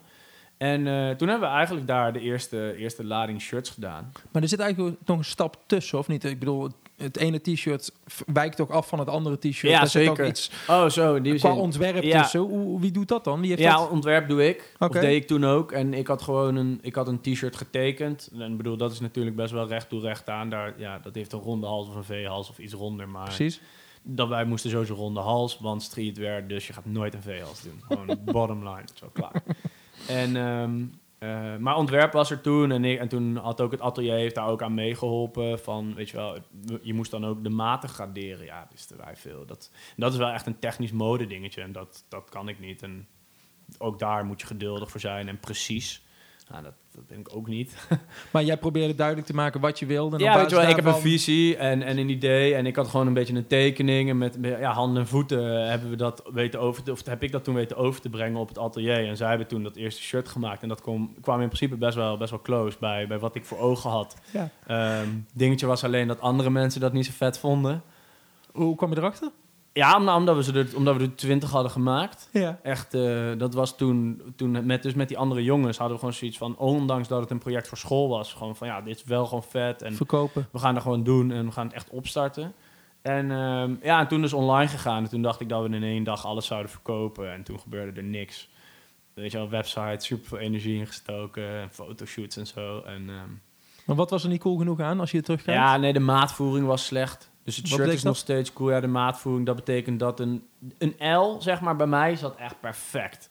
[0.58, 4.12] En eh, toen hebben we eigenlijk daar de eerste, eerste lading shirts gedaan.
[4.32, 6.24] Maar er zit eigenlijk nog een stap tussen, of niet?
[6.24, 7.92] Ik bedoel, het- ene t-shirt
[8.34, 9.72] wijkt toch af van het andere t-shirt?
[9.74, 10.32] Ja, Daar zit ook zeker.
[10.32, 11.60] iets Oh, zo, die qua zin.
[11.62, 12.22] ontwerp Ja.
[12.22, 12.40] tussen.
[12.40, 13.40] Hoe, wie doet dat dan?
[13.40, 13.90] Wie heeft Ja, dat?
[13.90, 14.74] ontwerp doe ik.
[14.80, 14.98] Oké.
[14.98, 15.72] Of deed ik toen ook.
[15.72, 18.30] En ik had gewoon een, ik had een t-shirt getekend.
[18.40, 20.50] En ik bedoel, dat is natuurlijk best wel recht toe recht aan.
[20.50, 23.10] Daar, ja, dat heeft een ronde hals of een V-hals of iets ronder.
[23.10, 23.62] Maar Precies.
[24.04, 27.82] dat wij moesten sowieso ronde hals, want streetwear, dus je gaat nooit een V-hals doen.
[27.88, 29.44] Gewoon bottom line, zo klaar.
[30.08, 30.82] En, ehm,
[31.20, 34.48] eh, maar ontwerp was er toen en, en toen had ook het atelier heeft daar
[34.48, 35.60] ook aan meegeholpen.
[35.60, 36.38] Van, weet je wel,
[36.82, 38.46] je moest dan ook de maten graderen.
[38.46, 39.46] Ja, wisten wij veel.
[39.46, 42.84] Dat, dat is wel echt een technisch mode dingetje en dat, dat kan ik niet.
[42.84, 43.08] En
[43.78, 46.06] ook daar moet je geduldig voor zijn en precies.
[46.50, 47.76] Nou, dat, dat ben ik ook niet.
[48.32, 50.18] Maar jij probeerde duidelijk te maken wat je wilde.
[50.18, 52.54] Ja, weet je wel, ik heb een visie en, en een idee.
[52.56, 54.10] En ik had gewoon een beetje een tekening.
[54.10, 57.32] En met ja, handen en voeten hebben we dat weten over te, of heb ik
[57.32, 59.08] dat toen weten over te brengen op het atelier.
[59.08, 60.62] En zij hebben toen dat eerste shirt gemaakt.
[60.62, 63.46] En dat kwam, kwam in principe best wel, best wel close bij, bij wat ik
[63.46, 64.16] voor ogen had.
[64.32, 64.50] Ja.
[64.68, 67.84] Ehm, dingetje was alleen dat andere mensen dat niet zo vet vonden.
[68.52, 69.32] Hoe kwam je erachter?
[69.78, 72.30] Ja, om- omdat we, ze er, omdat we er twintig hadden gemaakt.
[72.32, 72.60] Ja.
[72.64, 76.18] Echt, eh, dat was toen, toen met, dus met die andere jongens hadden we gewoon
[76.18, 79.04] zoiets van, ondanks dat het een project voor school was, gewoon van ja, dit is
[79.04, 79.82] wel gewoon vet.
[79.82, 80.48] En Verkopen.
[80.52, 82.54] we gaan er gewoon doen en we gaan het echt opstarten.
[83.02, 85.04] En ehm, ja, en toen dus online gegaan.
[85.04, 87.34] En toen dacht ik dat we in één dag alles zouden verkopen.
[87.34, 88.50] En toen gebeurde er niks.
[89.14, 91.60] Weet je wel, website, super veel energie ingestoken.
[91.62, 92.80] En fotoshoots en zo.
[92.86, 93.30] En, ehm,
[93.86, 95.60] Maar wat was er niet cool genoeg aan als je het terugkijkt?
[95.60, 97.30] ja, nee, de maatvoering was slecht.
[97.48, 98.70] Dus het shirt is nog steeds cool.
[98.72, 100.44] Ja, de maatvoering, dat betekent dat een,
[100.78, 103.30] een L, zeg maar, bij mij zat echt perfect.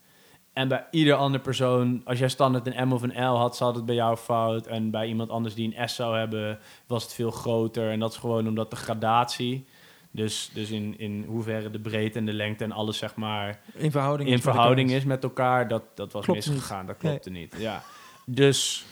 [0.53, 3.75] En bij ieder andere persoon, als jij standaard een M of een L had, zat
[3.75, 4.67] het bij jou fout.
[4.67, 7.91] En bij iemand anders die een S zou hebben, was het veel groter.
[7.91, 9.67] En dat is gewoon omdat de gradatie,
[10.11, 13.91] dus, dus in, in hoeverre de breedte en de lengte en alles, zeg maar, In
[13.91, 15.03] verhouding, in is met verhouding elkaar.
[15.03, 16.79] is met elkaar, dat, dat was Klopt misgegaan.
[16.79, 16.87] niet.
[16.87, 17.55] Dat klopte niet.
[17.59, 17.83] Ja.
[18.27, 18.85] Dus,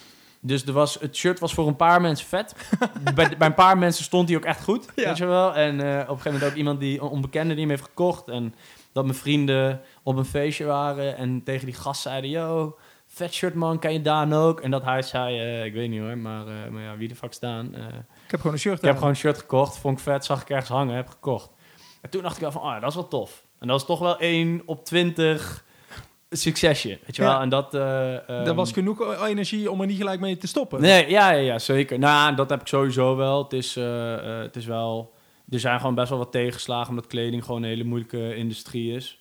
[0.46, 2.54] Dus er was, het shirt was voor een paar mensen vet.
[3.14, 5.04] bij, bij een paar mensen stond hij ook echt goed, Ja.
[5.04, 5.54] weet je wel.
[5.54, 8.28] En eh, op een gegeven moment ook iemand die, een onbekende die hem heeft gekocht.
[8.28, 8.54] En
[8.92, 12.30] dat mijn vrienden op een feestje waren en tegen die gast zeiden...
[12.30, 12.76] Yo,
[13.06, 14.60] vet shirt man, kan je Daan ook?
[14.60, 17.14] En dat hij zei, eh, ik weet niet hoor, maar, eh, maar ja, wie de
[17.14, 17.74] fuck staan?
[17.74, 17.82] Eh,
[18.24, 20.42] Ik heb gewoon een shirt ik heb gewoon een shirt gekocht, vond ik vet, zag
[20.42, 21.50] ik ergens hangen, heb gekocht.
[22.00, 23.42] En toen dacht ik wel van, oh ja, dat is wel tof.
[23.58, 25.64] En dat was toch wel 1 op 20
[26.36, 27.28] succesje, weet je Ja.
[27.28, 27.40] wel.
[27.40, 27.74] En dat...
[27.74, 30.80] ehm, was genoeg energie om er niet gelijk mee te stoppen.
[30.80, 31.98] Nee, ja, ja, ja, zeker.
[31.98, 33.42] Nou, dat heb ik sowieso wel.
[33.42, 35.12] Het is, eh, eh, het is wel...
[35.50, 39.18] Er zijn gewoon best wel wat tegenslagen, omdat kleding gewoon een hele moeilijke industrie is.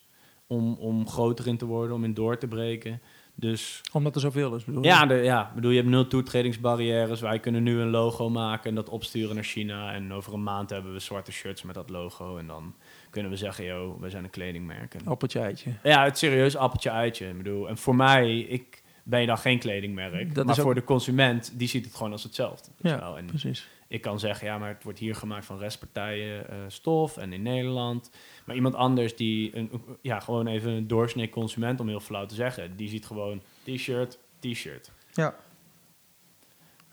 [0.47, 3.01] Om, om groter in te worden, om in door te breken.
[3.35, 7.19] Dus Omdat er zoveel is, bedoel ja, de, ja bedoel, je hebt nul toetredingsbarrières.
[7.21, 9.93] Wij kunnen nu een logo maken en dat opsturen naar China.
[9.93, 12.37] En over een maand hebben we zwarte shirts met dat logo.
[12.37, 12.75] En dan
[13.13, 14.93] kunnen we zeggen, yo, we zijn een kledingmerk.
[14.93, 15.71] En Appeltje eitje.
[15.83, 17.27] ja, het serieus appeltje uitje.
[17.29, 20.35] Ik bedoel, en voor mij, ik ben je dan geen kledingmerk.
[20.35, 22.71] Dat maar ook- voor de consument, die ziet het gewoon als hetzelfde.
[22.81, 23.15] Ja.
[23.15, 23.67] En Precies.
[23.87, 27.41] ik kan zeggen, ja, maar het wordt hier gemaakt van restpartijen eh, stof en in
[27.41, 28.11] Nederland.
[28.45, 29.71] Maar iemand anders die, een,
[30.01, 34.19] ja, gewoon even een doorsnee consument, om heel flauw te zeggen, die ziet gewoon t-shirt,
[34.39, 34.91] t-shirt.
[35.13, 35.35] Ja.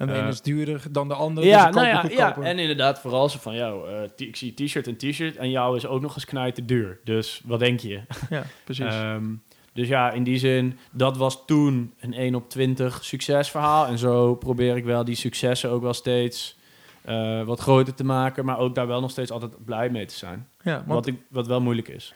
[0.01, 1.47] En de ene is duurder dan de andere.
[1.47, 4.87] Ja, dus nou ja, ja, en inderdaad, vooral zo van, jou, eh, ik zie t-shirt
[4.87, 7.01] en t-shirt en jou is ook nog eens knijten duur.
[7.05, 8.01] Dus wat denk je?
[8.31, 8.85] Ja, precies.
[8.85, 9.25] Ehm,
[9.73, 13.87] dus ja, in die zin, dat was toen een 1 op 20 succesverhaal.
[13.87, 16.59] En zo probeer ik wel die successen ook wel steeds
[17.03, 18.45] eh, wat groter te maken.
[18.45, 20.49] Maar ook daar wel nog steeds altijd blij mee te zijn.
[20.63, 22.15] ja, want Wat, ik, wat wel moeilijk is.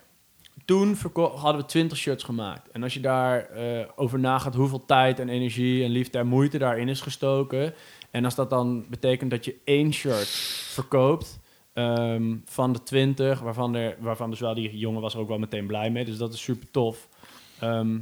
[0.65, 0.97] Toen
[1.35, 2.71] hadden we 20 shirts gemaakt.
[2.71, 6.59] En als je daar eh, over nagaat hoeveel tijd en energie en liefde en moeite
[6.59, 7.75] daarin is gestoken.
[8.11, 10.29] En als dat dan betekent dat je één shirt
[10.73, 11.39] verkoopt
[11.73, 15.39] ehm, van de 20, waarvan, er, waarvan dus wel die jongen was er ook wel
[15.39, 16.05] meteen blij mee.
[16.05, 17.09] Dus dat is super tof.
[17.59, 17.99] Ehm,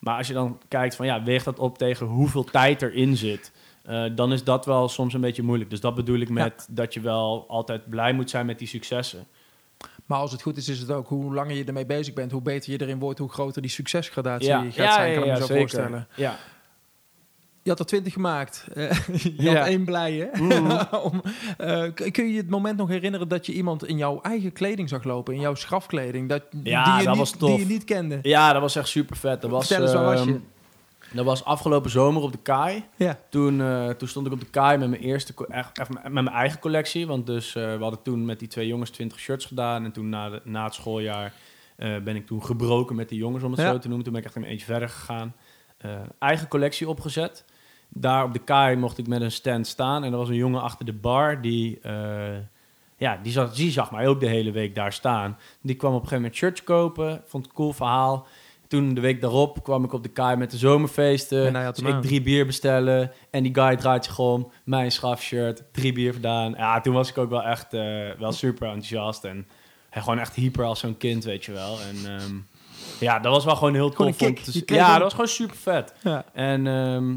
[0.00, 3.52] maar als je dan kijkt van ja, weegt dat op tegen hoeveel tijd erin zit.
[3.84, 5.70] eh, dan is dat wel soms een beetje moeilijk.
[5.70, 9.26] Dus dat bedoel ik met dat je wel altijd blij moet zijn met die successen.
[10.08, 12.42] Maar als het goed is, is het ook hoe langer je ermee bezig bent, hoe
[12.42, 15.36] beter je erin wordt, hoe groter die succesgradatie Ja, gaat ja, zijn, kan ik me
[15.36, 15.56] zo zeker.
[15.58, 16.06] voorstellen.
[16.16, 16.36] Ja.
[17.62, 18.66] Je had er twintig gemaakt.
[18.74, 19.54] Je Ja.
[19.56, 20.30] had één blije.
[20.32, 20.82] Mhm.
[21.02, 21.22] Om,
[21.58, 24.88] eh, kun je je het moment nog herinneren dat je iemand in jouw eigen kleding
[24.88, 27.50] zag lopen, in jouw schafkleding, dat, Ja, die, je dat niet, was tof.
[27.50, 28.18] die je niet kende?
[28.22, 29.40] ja, dat was echt super vet.
[29.40, 30.40] Dat was, Vertel eens, waar was ehm, je?
[31.12, 32.84] Dat was afgelopen zomer op de Kaai.
[32.96, 33.18] Ja.
[33.28, 36.28] Toen, eh, toen stond ik op de Kaai met mijn eerste, echt, echt met mijn
[36.28, 37.06] eigen collectie.
[37.06, 39.84] Want dus eh, we hadden toen met die twee jongens 20 shirts gedaan.
[39.84, 41.32] En toen na, de, na het schooljaar
[41.76, 43.70] eh, ben ik toen gebroken met die jongens, om het Ja.
[43.70, 44.04] zo te noemen.
[44.04, 45.34] Toen ben ik echt een eentje verder gegaan.
[46.18, 47.44] Eigen collectie opgezet.
[47.88, 50.04] Daar op de Kaai mocht ik met een stand staan.
[50.04, 51.80] En er was een jongen achter de bar die...
[52.96, 55.38] ja, die zag, die zag mij ook de hele week daar staan.
[55.60, 57.22] Die kwam op een gegeven moment shirts kopen.
[57.26, 58.26] Vond het een cool verhaal.
[58.68, 61.46] Toen de week daarop kwam ik op de kaai met de zomerfeesten.
[61.46, 63.12] En hij had dus ik drie bier bestellen.
[63.30, 64.52] En die guy draait zich om.
[64.64, 65.62] Mijn schafshirt.
[65.72, 66.54] Drie bier gedaan.
[66.56, 69.24] Ja, toen was ik ook wel echt eh, wel super enthousiast.
[69.24, 69.46] En
[69.90, 71.78] gewoon echt hyper als zo'n kind, weet je wel.
[71.80, 72.34] En ehm,
[73.00, 74.32] ja, dat was wel gewoon heel Gewoon tof.
[74.32, 75.94] te kreeg ja, dat was gewoon super vet.
[76.02, 76.24] Ja.
[76.32, 77.14] En ehm,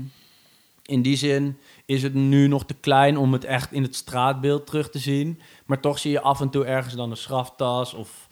[0.85, 4.65] in die zin is het nu nog te klein om het echt in het straatbeeld
[4.65, 5.41] terug te zien.
[5.65, 8.29] Maar toch zie je af en toe ergens dan een schaftas of...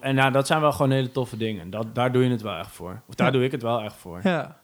[0.00, 1.70] en nou, dat zijn wel gewoon hele toffe dingen.
[1.70, 3.02] Dat, daar doe je het wel echt voor.
[3.08, 3.32] Of daar Ja.
[3.32, 4.20] doe ik het wel echt voor.
[4.22, 4.58] Ja.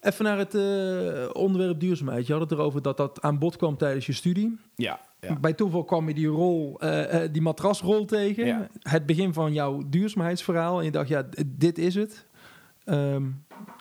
[0.00, 2.26] Even naar het eh, onderwerp duurzaamheid.
[2.26, 4.58] Je had het erover dat dat aan bod kwam tijdens je studie.
[4.74, 5.38] Ja, ja.
[5.38, 8.46] Bij toeval kwam je die rol, eh, eh, die matrasrol tegen.
[8.46, 8.68] Ja.
[8.82, 10.78] Het begin van jouw duurzaamheidsverhaal.
[10.78, 12.26] En je dacht, ja, dit is het.
[12.84, 13.22] Ehm,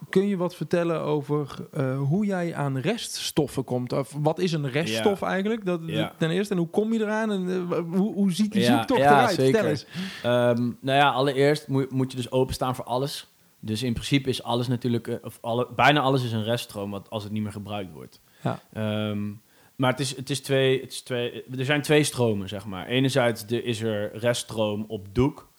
[0.09, 3.93] kun je wat vertellen over eh, hoe jij aan reststoffen komt?
[3.93, 5.65] Of wat is een reststof eigenlijk?
[5.65, 6.13] Dat, Ja.
[6.17, 7.31] Ten eerste, en hoe kom je eraan?
[7.31, 9.35] En eh, hoe, hoe ziet die Ja, zoektocht ja, eruit?
[9.35, 9.65] zeker.
[9.65, 9.85] Eens.
[10.23, 13.27] Ehm, nou ja, allereerst moet, moet je dus openstaan voor alles.
[13.59, 17.09] Dus in principe is alles natuurlijk, eh, of alle, bijna alles is een reststroom wat,
[17.09, 18.21] als het niet meer gebruikt wordt.
[18.43, 18.59] Ja.
[18.73, 19.29] Ehm,
[19.75, 22.87] maar het is, het is twee, het is twee, er zijn twee stromen, zeg maar.
[22.87, 25.49] Enerzijds de, is er reststroom op doek.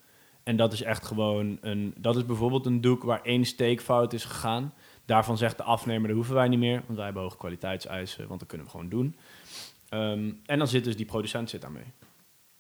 [0.43, 4.25] En dat is echt gewoon een, dat is bijvoorbeeld een doek waar één steekfout is
[4.25, 4.73] gegaan.
[5.05, 8.41] Daarvan zegt de afnemer, dat hoeven wij niet meer, want wij hebben hoge kwaliteitseisen, want
[8.41, 9.17] dat kunnen we gewoon doen.
[9.89, 11.85] Ehm, en dan zit dus die producent zit daarmee.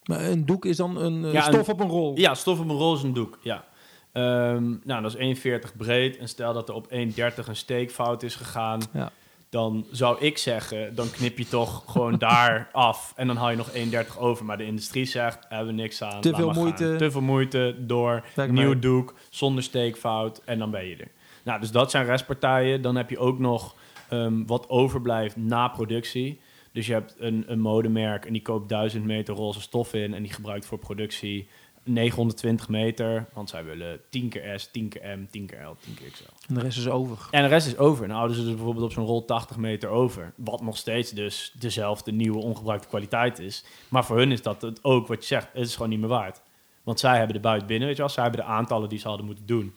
[0.02, 2.16] Maar een doek is dan een eh, Ja, stof een- op een rol.
[2.18, 3.64] Ja, stof op een rol is een doek, ja.
[4.12, 6.16] Ehm, nou, dat is 1,40 breed.
[6.16, 8.80] En stel dat er op 1,30 een steekfout is gegaan...
[8.92, 9.10] Ja.
[9.52, 13.12] Dan zou ik zeggen, dan knip je toch gewoon daar af...
[13.16, 14.44] en dan haal je nog 1,30 over.
[14.44, 16.20] Maar de industrie zegt, hebben we niks aan.
[16.20, 16.62] Te veel gaan.
[16.62, 16.94] moeite.
[16.98, 18.78] Te veel moeite, door, nieuw mee.
[18.78, 20.42] doek, zonder steekfout...
[20.44, 21.10] en dan ben je er.
[21.42, 22.82] Nou, dus dat zijn restpartijen.
[22.82, 23.74] Dan heb je ook nog
[24.08, 26.40] ehm, wat overblijft na productie...
[26.72, 30.22] Dus je hebt een, een modemerk en die koopt duizend meter roze stof in en
[30.22, 31.48] die gebruikt voor productie
[31.84, 35.94] 920 meter, want zij willen 10 keer S, 10 keer M, 10 keer L, 10
[35.94, 36.22] keer XL.
[36.48, 37.28] En de rest is over.
[37.30, 38.02] En de rest is over.
[38.06, 40.32] Nou houden ze dus bijvoorbeeld op zo'n rol 80 meter over.
[40.36, 43.64] Wat nog steeds dus dezelfde nieuwe ongebruikte kwaliteit is.
[43.88, 45.48] Maar voor hun is dat het ook wat je zegt.
[45.52, 46.42] Het is gewoon niet meer waard.
[46.82, 48.12] Want zij hebben de buit binnen, weet je wel.
[48.12, 49.74] Zij hebben de aantallen die ze hadden moeten doen.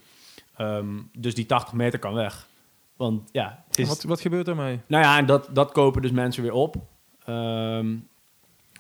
[0.55, 2.47] Ehm, dus die 80 meter kan weg.
[2.95, 3.87] Want ja, het is...
[3.87, 4.79] Wat, wat gebeurt ermee?
[4.87, 6.75] Nou ja, en dat, dat kopen dus mensen weer op.
[7.25, 7.95] Ehm,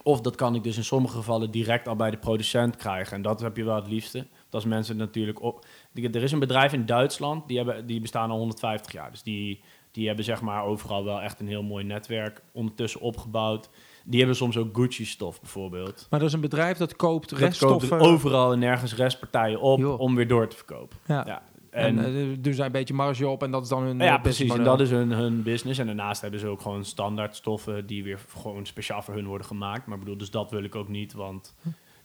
[0.05, 3.15] of dat kan ik dus in sommige gevallen direct al bij de producent krijgen.
[3.15, 4.17] En dat heb je wel het liefste.
[4.17, 5.65] Dat als mensen natuurlijk op...
[5.93, 9.11] Er is een bedrijf in Duitsland, die, hebben, die bestaan al 150 jaar.
[9.11, 13.69] Dus die, die hebben zeg maar overal wel echt een heel mooi netwerk ondertussen opgebouwd.
[14.03, 16.07] Die hebben soms ook Gucci-stof bijvoorbeeld.
[16.09, 17.89] Maar dat is een bedrijf dat koopt Dat reststoffen.
[17.89, 20.97] kopen overal en nergens restpartijen op om weer door te verkopen.
[21.05, 21.23] Ja.
[21.27, 21.41] Ja.
[21.75, 24.15] En, En, eh, doen zij een beetje marge op en dat is dan hun ja,
[24.15, 24.53] eh, precies.
[24.53, 25.79] En dat is hun, hun business.
[25.79, 29.47] En daarnaast hebben ze ook gewoon standaard stoffen die weer gewoon speciaal voor hun worden
[29.47, 29.85] gemaakt.
[29.85, 31.13] Maar ik bedoel, dus dat wil ik ook niet.
[31.13, 31.55] Want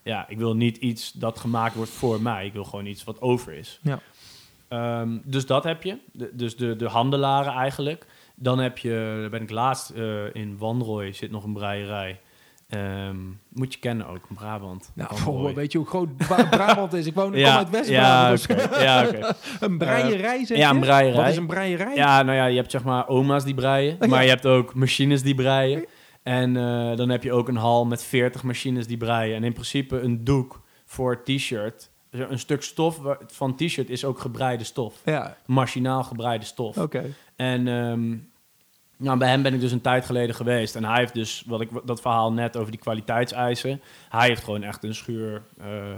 [0.03, 2.47] ja, ik wil niet iets dat gemaakt wordt voor mij.
[2.47, 3.81] Ik wil gewoon iets wat over is.
[3.83, 4.01] Ja.
[4.69, 5.97] Ehm, dus dat heb je.
[6.13, 8.07] De- dus de, de handelaren eigenlijk.
[8.35, 12.21] Dan heb je, daar ben ik laatst eh, in Wanrooy, zit nog een breierij.
[12.71, 13.17] Ehm,
[13.49, 14.91] moet je kennen ook, Brabant.
[14.95, 17.07] Nou, voor, weet je hoe groot Bra- Brabant is?
[17.07, 18.49] Ik woon ja, uit ja, West-Brabant.
[18.49, 18.83] dus oké.
[18.83, 20.75] ja, een breierij, zeg ja, je?
[20.75, 21.13] een breierij.
[21.13, 21.95] Wat is een breierij?
[21.95, 24.07] Ja, nou ja, je hebt zeg maar oma's die breien, Ja.
[24.07, 25.85] maar je hebt ook machines die breien.
[26.23, 29.37] En eh, dan heb je ook een hal met 40 machines die breien.
[29.37, 31.91] En in principe een doek voor t-shirt.
[32.11, 34.95] Een stuk stof van t-shirt is ook gebreide stof.
[35.05, 36.79] Ja, Machinaal gebreide stof.
[36.79, 37.05] oké.
[37.37, 38.17] En ehm,
[39.01, 40.77] nou, bij hem ben ik dus een tijd geleden geweest.
[40.77, 43.81] En hij heeft dus, wat ik dat verhaal net over die kwaliteitseisen.
[44.09, 45.93] Hij heeft gewoon echt een schuur eh,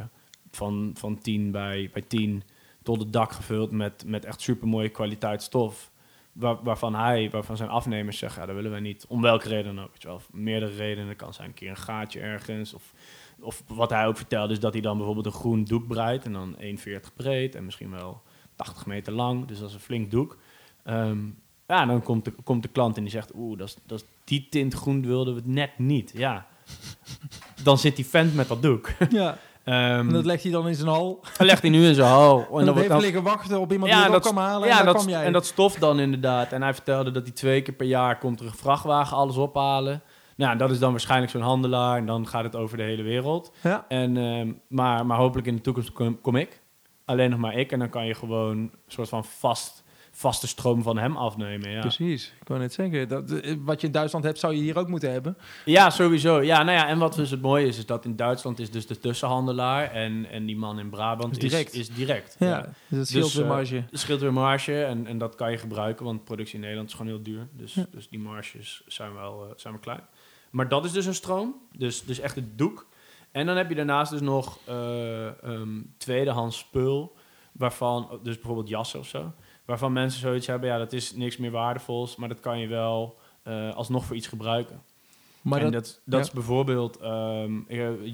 [0.51, 2.43] van, van 10 bij, bij 10
[2.83, 5.91] tot het dak gevuld met, met echt supermooie kwaliteit stof.
[6.33, 9.07] Waar, waarvan hij, waarvan zijn afnemers zeggen, ja, dat willen wij niet.
[9.09, 9.93] Om welke reden dan ook.
[9.93, 10.21] Weet wel.
[10.31, 11.09] Meerdere redenen.
[11.09, 12.75] Het kan zijn een keer een gaatje ergens.
[12.75, 12.93] Of,
[13.41, 16.25] of wat hij ook vertelde, is dat hij dan bijvoorbeeld een groen doek breidt.
[16.25, 18.23] En dan 1,40 breed en misschien wel
[18.57, 19.47] 80 meter lang.
[19.47, 20.39] Dus dat is een flink doek.
[20.85, 21.19] Ehm,
[21.73, 23.33] ja, dan komt de, komt de klant en die zegt...
[23.35, 26.13] Oeh, dat is, dat is, die tint groen wilden we het net niet.
[26.15, 26.47] Ja.
[27.65, 28.91] dan zit die vent met dat doek.
[29.11, 31.21] Ja, Ehm en dat legt hij dan in zijn hal.
[31.39, 32.39] dan legt hij nu in zijn hal.
[32.39, 34.33] En En dan dan wordt heeft dan liggen wachten op iemand Ja, die het dat-
[34.35, 34.69] kan halen.
[34.69, 35.25] ja, en dan dat, kwam jij.
[35.25, 36.53] en dat stof dan inderdaad.
[36.53, 40.03] En hij vertelde dat hij twee keer per jaar komt er een vrachtwagen alles ophalen.
[40.37, 41.97] Nou, dat is dan waarschijnlijk zo'n handelaar.
[41.99, 43.53] En dan gaat het over de hele wereld.
[43.63, 43.85] ja.
[43.89, 46.61] En, ehm, maar, maar hopelijk in de toekomst kom, kom ik.
[47.05, 47.73] Alleen nog maar ik.
[47.73, 49.82] En dan kan je gewoon een soort van vast,
[50.15, 51.71] vaste stroom van hem afnemen.
[51.71, 53.09] Ja, Precies, ik wou net zeggen.
[53.09, 55.37] Dat, eh, wat je in Duitsland hebt, zou je hier ook moeten hebben.
[55.65, 56.41] ja sowieso.
[56.41, 58.87] Ja, nou ja, en wat dus het mooie is, is dat in Duitsland is dus
[58.87, 59.91] de tussenhandelaar.
[59.91, 61.73] En, en die man in Brabant Is direct.
[61.73, 62.37] Is, is direct.
[62.39, 63.85] Ja, dus dat scheelt Dus, weer eh, marge.
[63.91, 66.95] Het scheelt weer marge en, en dat kan je gebruiken, want productie in Nederland is
[66.95, 67.49] gewoon heel duur.
[67.53, 67.87] Dus, Ja.
[67.91, 70.01] dus die marges zijn wel, eh, zijn wel klein.
[70.51, 72.87] Maar dat is dus een stroom, dus, dus echt het doek.
[73.31, 77.17] En dan heb je daarnaast dus nog eh ehm, tweedehands spul,
[77.53, 79.33] waarvan, dus bijvoorbeeld jassen of zo,
[79.65, 83.19] waarvan mensen zoiets hebben, ja, dat is niks meer waardevols, maar dat kan je wel
[83.43, 84.83] eh, alsnog voor iets gebruiken.
[85.43, 86.27] Maar en dat, dat, dat ja.
[86.27, 87.53] is bijvoorbeeld ehm,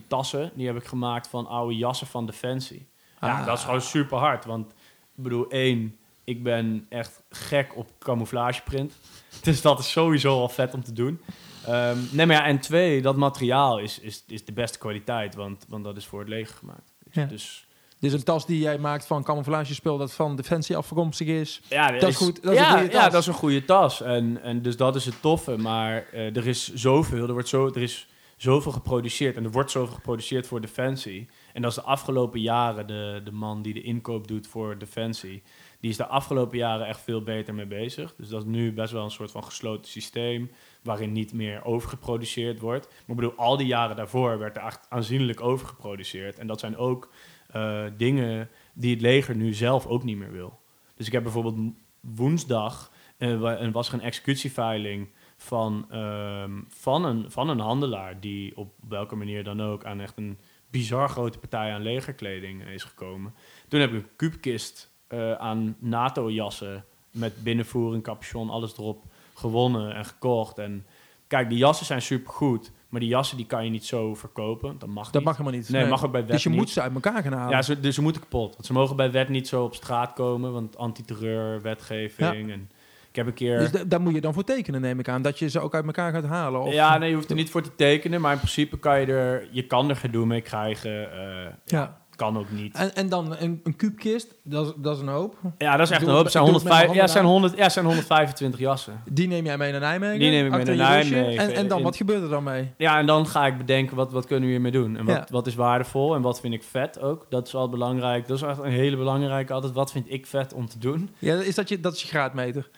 [0.07, 2.89] tassen, die heb ik gemaakt van oude jassen van Defensie.
[3.21, 3.47] Ja, Ah.
[3.47, 4.45] dat is gewoon super hard.
[4.45, 4.71] Want
[5.17, 8.95] ik bedoel, één, ik ben echt gek op camouflageprint.
[9.43, 11.21] Dus dat is sowieso al vet om te doen.
[11.67, 15.65] Ehm, nee, maar ja, en twee, dat materiaal is, is, is de beste kwaliteit, want,
[15.69, 16.93] want dat is voor het leger gemaakt.
[17.05, 17.25] Dus, Ja.
[17.25, 17.67] dus
[18.01, 21.61] Is een tas die jij maakt van camouflagespul dat van Defensie afkomstig is.
[21.69, 23.03] ja, Dat is goed, dat is ja, een goede tas.
[23.03, 24.03] Ja, dat is een goede tas.
[24.03, 25.57] En, en dus dat is het toffe.
[25.57, 29.37] Maar eh, er is zoveel, er, wordt zo, er is zoveel geproduceerd.
[29.37, 31.29] En er wordt zoveel geproduceerd voor Defensie.
[31.53, 35.43] En dat is de afgelopen jaren de, de man die de inkoop doet voor Defensie.
[35.81, 38.15] Die is de afgelopen jaren echt veel beter mee bezig.
[38.17, 40.51] Dus dat is nu best wel een soort van gesloten systeem.
[40.83, 42.87] Waarin niet meer overgeproduceerd wordt.
[42.89, 46.39] Maar ik bedoel, al die jaren daarvoor werd er aanzienlijk overgeproduceerd.
[46.39, 47.09] En dat zijn ook
[47.49, 50.61] eh, dingen die het leger nu zelf ook niet meer wil.
[50.95, 57.49] Dus ik heb bijvoorbeeld woensdag en was er een executieveiling van, ehm, van, een, van
[57.49, 60.39] een handelaar die op welke manier dan ook aan echt een
[60.71, 63.35] bizar grote partij aan legerkleding is gekomen.
[63.69, 70.05] Toen heb ik een kuubkist eh, aan NATO-jassen met binnenvoering, capuchon, alles erop gewonnen en
[70.05, 70.59] gekocht.
[70.59, 70.87] En
[71.27, 74.77] kijk, die jassen zijn supergoed, maar die jassen die kan je niet zo verkopen.
[74.79, 75.25] Dat mag Dat niet.
[75.25, 75.69] mag helemaal niet.
[75.69, 76.59] Nee, mag ook bij wet Dus je niet.
[76.59, 77.51] moet ze uit elkaar gaan halen.
[77.57, 78.53] Ja, ze, dus ze moeten kapot.
[78.53, 82.51] Want ze mogen bij wet niet zo op straat komen, want antiterreur, wetgeving.
[82.51, 82.71] En
[83.11, 83.59] ik heb een keer.
[83.59, 85.23] Dus da- daar moet je dan voor tekenen, neem ik aan.
[85.23, 86.61] Dat je ze ook uit elkaar gaat halen.
[86.61, 86.73] Of...
[86.73, 89.49] ja, nee, je hoeft er niet voor te tekenen, maar in principe kan je er,
[89.51, 91.13] je kan er gedoe mee krijgen.
[91.13, 91.53] eh, ja.
[91.65, 92.07] Ja.
[92.19, 92.75] Kan ook niet.
[92.77, 95.37] En, en dan een, een kuubkist, dat, is- dat is een hoop.
[95.59, 96.29] Ja, dat is echt Doe een hoop.
[96.29, 99.03] zijn, doe het met 105, mijn ja, zijn, handen 100, ja, zijn 125 jassen.
[99.11, 100.19] Die neem jij mee naar Nijmegen.
[100.19, 100.89] Die neem ik mee naar.
[100.89, 101.39] Nijmegen.
[101.49, 102.71] En, en dan, wat gebeurt er dan mee?
[102.77, 104.97] Ja, en dan ga ik bedenken wat, wat kunnen we hiermee doen.
[104.97, 105.27] En wat, Ja.
[105.31, 107.27] wat is waardevol en wat vind ik vet ook.
[107.29, 108.27] Dat is wel belangrijk.
[108.29, 109.73] Dat is echt een hele belangrijke altijd.
[109.73, 111.11] Wat vind ik vet om te doen?
[111.19, 112.69] Ja, is dat, je, dat is je graadmeter.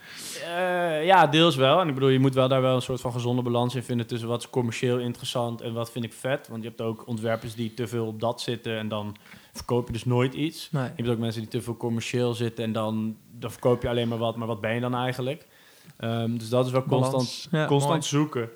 [0.57, 1.81] Eh, ja, deels wel.
[1.81, 4.07] En ik bedoel, je moet wel daar wel een soort van gezonde balans in vinden
[4.07, 6.49] tussen wat is commercieel interessant en wat vind ik vet.
[6.49, 9.17] Want je hebt ook ontwerpers die te veel op dat zitten en dan
[9.61, 10.69] verkoop je dus nooit iets.
[10.71, 10.83] Nee.
[10.85, 14.09] Je hebt ook mensen die te veel commercieel zitten en dan, dan verkoop je alleen
[14.09, 15.47] maar wat, maar wat ben je dan eigenlijk?
[15.97, 17.11] Ehm, dus dat is wel Balans.
[17.11, 18.03] constant, Ja, constant mooi.
[18.03, 18.51] zoeken.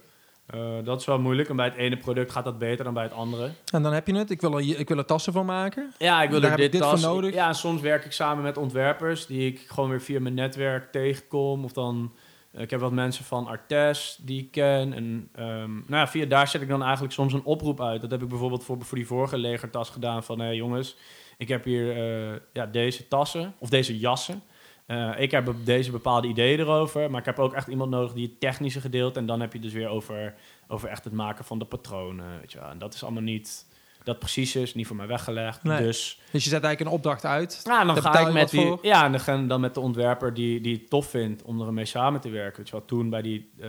[0.46, 1.48] Eh, dat is wel moeilijk.
[1.48, 3.50] En bij het ene product gaat dat beter dan bij het andere.
[3.72, 4.30] En dan heb je het.
[4.30, 5.92] Ik wil er, ik wil er tassen van maken.
[5.98, 7.34] Ja, ik wil Daar er dit, tas- nodig.
[7.34, 10.92] Ja, en soms werk ik samen met ontwerpers die ik gewoon weer via mijn netwerk
[10.92, 11.64] tegenkom.
[11.64, 12.12] Of dan,
[12.56, 14.92] ik heb wat mensen van Artes die ik ken.
[14.92, 18.00] En ehm, nou ja, via daar zet ik dan eigenlijk soms een oproep uit.
[18.00, 20.40] Dat heb ik bijvoorbeeld voor, voor die vorige legertas gedaan van...
[20.40, 20.96] hé jongens,
[21.38, 24.42] ik heb hier eh, ja, deze tassen of deze jassen.
[24.86, 28.26] Eh, ik heb deze bepaalde ideeën erover, maar ik heb ook echt iemand nodig die
[28.26, 29.18] het technische gedeelte...
[29.18, 30.34] en dan heb je dus weer over,
[30.68, 32.68] over echt het maken van de patronen, weet je wel.
[32.68, 33.72] En dat is allemaal niet...
[34.04, 35.62] Dat precies is, niet voor mij weggelegd.
[35.62, 35.78] Nee.
[35.78, 37.60] Dus Dus je zet eigenlijk een opdracht uit.
[37.64, 38.78] ja, dan ga ik met die, voor?
[38.82, 41.84] ja, en dan, dan met de ontwerper die, die het tof vindt om er mee
[41.84, 42.56] samen te werken.
[42.56, 43.68] Weet je wel, toen bij die, eh,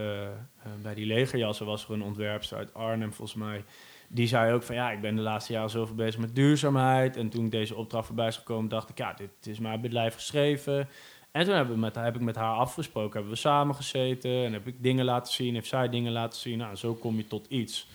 [0.82, 3.64] bij die legerjassen was er een ontwerpster uit Arnhem, volgens mij.
[4.08, 7.18] Die zei ook van ja, ik ben de laatste jaren zoveel bezig met duurzaamheid.
[7.18, 10.90] En toen deze opdracht voorbij is gekomen, dacht ik ja, dit is mijn bedrijf geschreven.
[11.32, 14.54] En toen hebben we met, heb ik met haar afgesproken, hebben we samen gezeten en
[14.54, 16.58] heb ik dingen laten zien, heeft zij dingen laten zien.
[16.58, 17.88] Nou, zo kom je tot iets.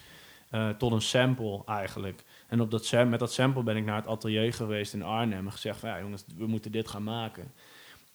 [0.49, 2.23] Eh, tot een sample eigenlijk.
[2.51, 5.51] En op dat met dat sample ben ik naar het atelier geweest in Arnhem en
[5.51, 7.51] gezegd van ja jongens, we moeten dit gaan maken.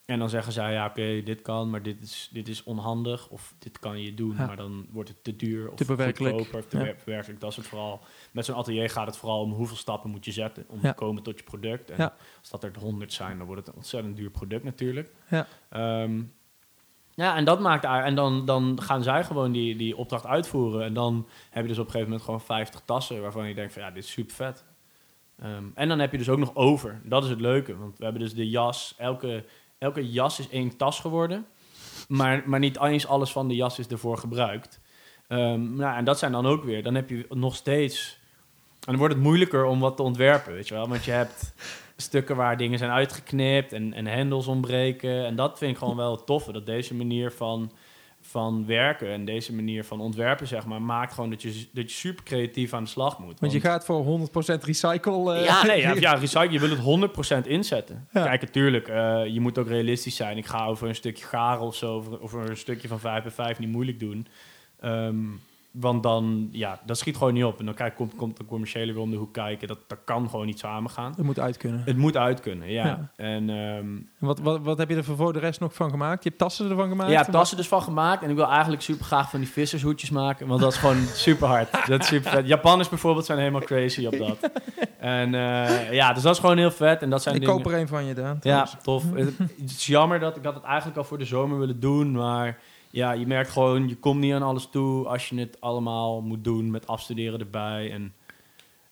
[0.04, 3.54] En dan zeggen zij ja oké, dit kan, maar dit is, dit is onhandig of
[3.58, 4.46] dit kan je doen, Ja.
[4.46, 6.34] maar dan wordt het te duur of Te bewerkelijk.
[6.36, 6.94] goedkoper te Ja.
[7.04, 7.40] bewerkelijk.
[7.40, 8.00] Dat is het vooral.
[8.32, 10.88] Met zo'n atelier gaat het vooral om hoeveel stappen moet je zetten om Ja.
[10.90, 11.90] te komen tot je product.
[11.90, 15.12] En als dat er honderd zijn, dan wordt het een ontzettend duur product natuurlijk.
[15.30, 15.46] Ja.
[17.16, 20.84] Ja, en dat maakt en dan, dan gaan zij gewoon die, die opdracht uitvoeren.
[20.84, 23.72] En dan heb je dus op een gegeven moment gewoon 50 tassen waarvan je denkt
[23.72, 24.64] van ja, dit is super vet.
[25.38, 27.00] Ehm, en dan heb je dus ook nog over.
[27.04, 28.94] Dat is het leuke, want we hebben dus de jas.
[28.98, 29.44] Elke,
[29.78, 31.46] elke jas is één tas geworden.
[32.08, 34.80] Maar, maar niet eens alles van de jas is ervoor gebruikt.
[35.28, 36.82] Ehm, nou, en dat zijn dan ook weer.
[36.82, 38.18] Dan heb je nog steeds.
[38.72, 40.88] En dan wordt het moeilijker om wat te ontwerpen, weet je wel.
[40.88, 41.54] Want je hebt
[41.96, 45.26] stukken waar dingen zijn uitgeknipt en, en hendels ontbreken.
[45.26, 46.52] En dat vind ik gewoon wel toffe.
[46.52, 47.72] Dat deze manier van,
[48.20, 51.96] van werken en deze manier van ontwerpen, zeg maar, maakt gewoon dat je, dat je
[51.96, 53.40] super creatief aan de slag moet.
[53.40, 54.20] Want je gaat voor
[54.60, 55.34] 100% recycle.
[55.34, 58.08] eh, Ja, nee, ja, ja, recycle, je wil het 100% inzetten.
[58.12, 58.24] Ja.
[58.24, 60.36] Kijk, natuurlijk, eh, je moet ook realistisch zijn.
[60.36, 63.32] Ik ga over een stukje garen of zo, over, over een stukje van 5 bij
[63.32, 64.26] 5 niet moeilijk doen.
[64.80, 65.16] Ehm,
[65.80, 67.58] want dan, ja, dat schiet gewoon niet op.
[67.58, 69.68] En dan kijk, komt, komt de commerciële weer om de hoek kijken.
[69.68, 71.12] Dat, dat kan gewoon niet samengaan.
[71.16, 71.82] Het moet uit kunnen.
[71.84, 72.86] Het moet uit kunnen, ja.
[72.86, 73.10] Ja.
[73.16, 73.86] En ehm,
[74.18, 76.22] Wat, wat, wat heb je er voor de rest nog van gemaakt?
[76.22, 77.10] Je hebt tassen ervan gemaakt?
[77.10, 78.22] ja, tassen dus van gemaakt.
[78.22, 80.46] En ik wil eigenlijk super graag van die vissershoedjes maken.
[80.46, 81.86] Want dat is gewoon super hard.
[81.86, 82.46] Dat is super vet.
[82.46, 84.50] Japanners bijvoorbeeld zijn helemaal crazy op dat.
[84.98, 87.02] En eh, ja, dus dat is gewoon heel vet.
[87.02, 87.56] En dat zijn Ik dingen...
[87.56, 88.38] koop er een van je, Daan.
[88.40, 89.04] Ja, tof.
[89.14, 92.12] het het is jammer dat ik had het eigenlijk al voor de zomer willen doen,
[92.12, 92.58] maar
[92.96, 96.44] ja, je merkt gewoon, je komt niet aan alles toe als je het allemaal moet
[96.44, 97.92] doen met afstuderen erbij.
[97.92, 98.14] En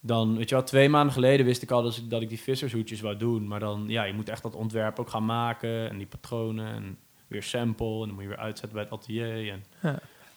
[0.00, 3.00] dan, weet je wel, twee maanden geleden wist ik al dat ik, dat die vissershoedjes
[3.00, 6.06] wou doen, maar dan, ja, je moet echt dat ontwerp ook gaan maken en die
[6.06, 9.52] patronen en weer sample en dan moet je weer uitzetten bij het atelier.
[9.52, 9.64] En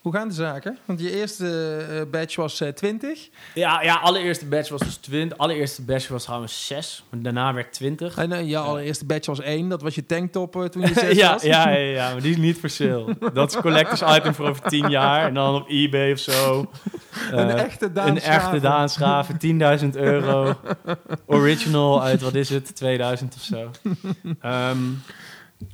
[0.07, 0.77] Hoe gaan de zaken?
[0.85, 3.29] Want je eerste eh, batch was eh 20.
[3.53, 7.73] ja, ja, allereerste batch was dus 20, allereerste batch was trouwens 6, maar daarna werd
[7.73, 8.17] 20.
[8.17, 9.69] En eh, je allereerste batch was 1.
[9.69, 11.41] Dat was je tanktop eh, toen je 6 ja, was.
[11.41, 13.17] ja, ja, ja, maar die is niet voor sale.
[13.33, 15.27] Dat is collectors item voor over 10 jaar.
[15.27, 16.59] En dan op eBay of zo.
[17.31, 19.37] Een Eh, echte Daan Een echte Daan Schaven,
[19.81, 20.55] 10.000 euro.
[21.25, 23.71] Original uit, wat is het, 2000 of zo.
[24.41, 24.77] Ehm,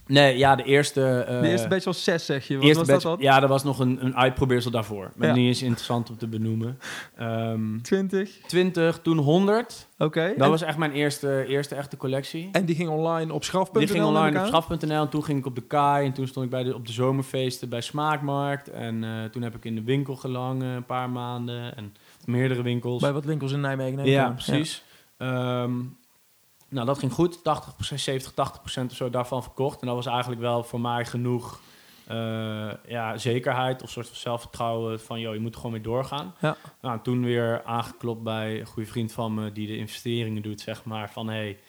[0.07, 1.25] nee, ja, de eerste...
[1.27, 2.55] eh, De eerste batch was 6, zeg je.
[2.55, 3.21] Wat eerste was batch- dat dan?
[3.27, 5.11] Ja, dat was nog een, een uitprobeersel daarvoor.
[5.15, 5.33] Maar Ja.
[5.33, 6.79] niet eens interessant om te benoemen.
[7.17, 8.29] Ehm 20.
[8.47, 9.87] 20, toen 100.
[9.97, 10.33] Oké.
[10.37, 12.49] Dat En, was echt mijn eerste, eerste echte collectie.
[12.51, 13.79] en die ging online op schraf.nl.
[13.79, 14.47] Die ging online op aan?
[14.47, 16.87] schaf.nl en toen ging ik op de kaai en toen stond ik bij de, op
[16.87, 18.69] de zomerfeesten bij Smaakmarkt.
[18.69, 21.93] En eh, toen heb ik in de winkel gelangen een paar maanden en
[22.25, 23.01] meerdere winkels.
[23.01, 24.05] Bij wat winkels in Nijmegen.
[24.05, 24.35] ja,
[25.17, 25.97] aan.
[26.73, 27.37] Nou, dat ging goed.
[27.37, 27.41] 80%,
[27.95, 29.81] 70, 80% of zo daarvan verkocht.
[29.81, 31.61] En dat was eigenlijk wel voor mij genoeg
[32.07, 36.35] eh, ja, zekerheid of soort van zelfvertrouwen van, joh, je moet er gewoon mee doorgaan.
[36.41, 36.57] Ja.
[36.81, 40.83] Nou, toen weer aangeklopt bij een goede vriend van me die de investeringen doet, zeg
[40.83, 41.59] maar, van, hé, hey,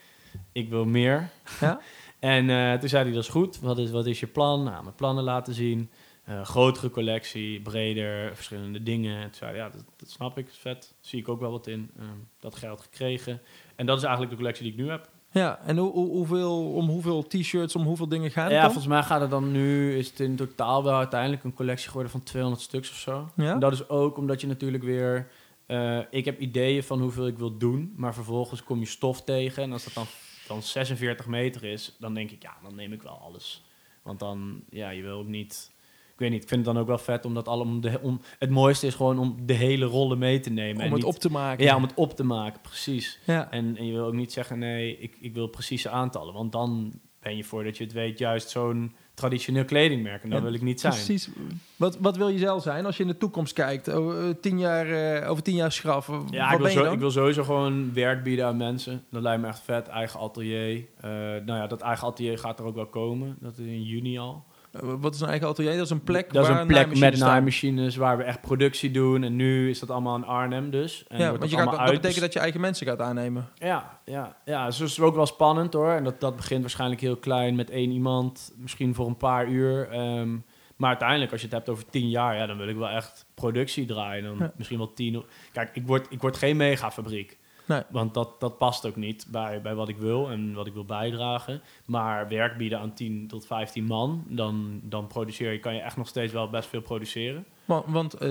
[0.53, 1.31] ik wil meer.
[1.61, 1.81] Ja?
[2.19, 3.61] En eh, toen zei hij, dat is goed.
[3.61, 4.63] Wat is, wat is je plan?
[4.63, 5.91] Nou, mijn plannen laten zien.
[6.25, 9.17] Eh, grotere collectie, breder, verschillende dingen.
[9.17, 10.95] En toen zei hij, ja, dat, dat snap ik, vet.
[11.01, 11.91] Zie ik ook wel wat in.
[11.99, 12.09] Ehm,
[12.41, 13.41] dat geld gekregen.
[13.77, 15.09] En dat is eigenlijk de collectie die ik nu heb.
[15.31, 18.71] Ja, en hoe, hoe- hoeveel, om hoeveel t-shirts, om hoeveel dingen gaat het Ja, dan?
[18.73, 22.11] volgens mij gaat het dan nu, is het in totaal wel uiteindelijk een collectie geworden
[22.13, 23.29] van 200 stuks of zo.
[23.37, 23.53] Ja?
[23.53, 25.29] En dat is ook omdat je natuurlijk weer,
[25.67, 29.63] eh, ik heb ideeën van hoeveel ik wil doen, maar vervolgens kom je stof tegen.
[29.63, 30.07] En als dat dan,
[30.49, 33.65] dan 46 meter is, dan denk ik, ja, dan neem ik wel alles.
[34.03, 35.73] Want dan, ja, je wil ook niet,
[36.15, 37.99] ik weet niet, ik vind het dan ook wel vet om dat allemaal, om de,
[38.03, 40.75] om, het mooiste is gewoon om de hele rollen mee te nemen.
[40.77, 41.65] om en het niet- op te maken.
[41.65, 43.19] Ja, om het op te maken, precies.
[43.27, 43.51] Ja.
[43.51, 46.35] En, en je wil ook niet zeggen, nee, ik, ik wil precieze aantallen.
[46.35, 50.23] Want dan ben je, voordat je het weet, juist zo'n traditioneel kledingmerk.
[50.23, 50.93] En dat Ja, wil ik niet zijn.
[50.93, 51.29] Precies.
[51.77, 53.91] Wat, wat wil je zelf zijn als je in de toekomst kijkt?
[53.91, 56.07] Over eh, tien jaar, eh, over tien jaar schraf.
[56.31, 56.93] Ja, ik wil, ben je zo, dan?
[56.93, 59.05] ik wil sowieso gewoon werk bieden aan mensen.
[59.11, 59.89] Dat lijkt me echt vet.
[59.89, 60.85] Eigen atelier.
[61.01, 63.37] Eh, nou ja, dat eigen atelier gaat er ook wel komen.
[63.41, 64.45] Dat is in juni al.
[64.75, 65.73] Eh, wat is een eigen atelier?
[65.77, 68.91] Dat is een plek dat is waar een plek met naaimachines waar we echt productie
[68.91, 69.23] doen.
[69.23, 71.05] En nu is dat allemaal in Arnhem dus.
[71.09, 73.01] En Ja, wordt want je dat gaat, dat uit- betekent dat je eigen mensen gaat
[73.01, 73.49] aannemen.
[73.55, 75.91] Ja, ja, ja, dus het is ook wel spannend hoor.
[75.93, 79.89] En dat, dat begint waarschijnlijk heel klein met één iemand, misschien voor een paar uur.
[79.89, 80.37] Ehm,
[80.77, 83.27] maar uiteindelijk, als je het hebt over tien jaar, ja, dan wil ik wel echt
[83.35, 84.25] productie draaien.
[84.25, 84.53] Dan Ja.
[84.57, 85.25] misschien wel tien.
[85.53, 87.39] Kijk, ik word, ik word geen megafabriek.
[87.67, 87.83] Nee.
[87.91, 90.85] Want dat, dat past ook niet bij, bij wat ik wil en wat ik wil
[90.85, 91.61] bijdragen.
[91.85, 95.97] Maar werk bieden aan 10 tot 15 man, dan, dan produceer je, kan je echt
[95.97, 97.45] nog steeds wel best veel produceren.
[97.65, 98.31] Want, want eh,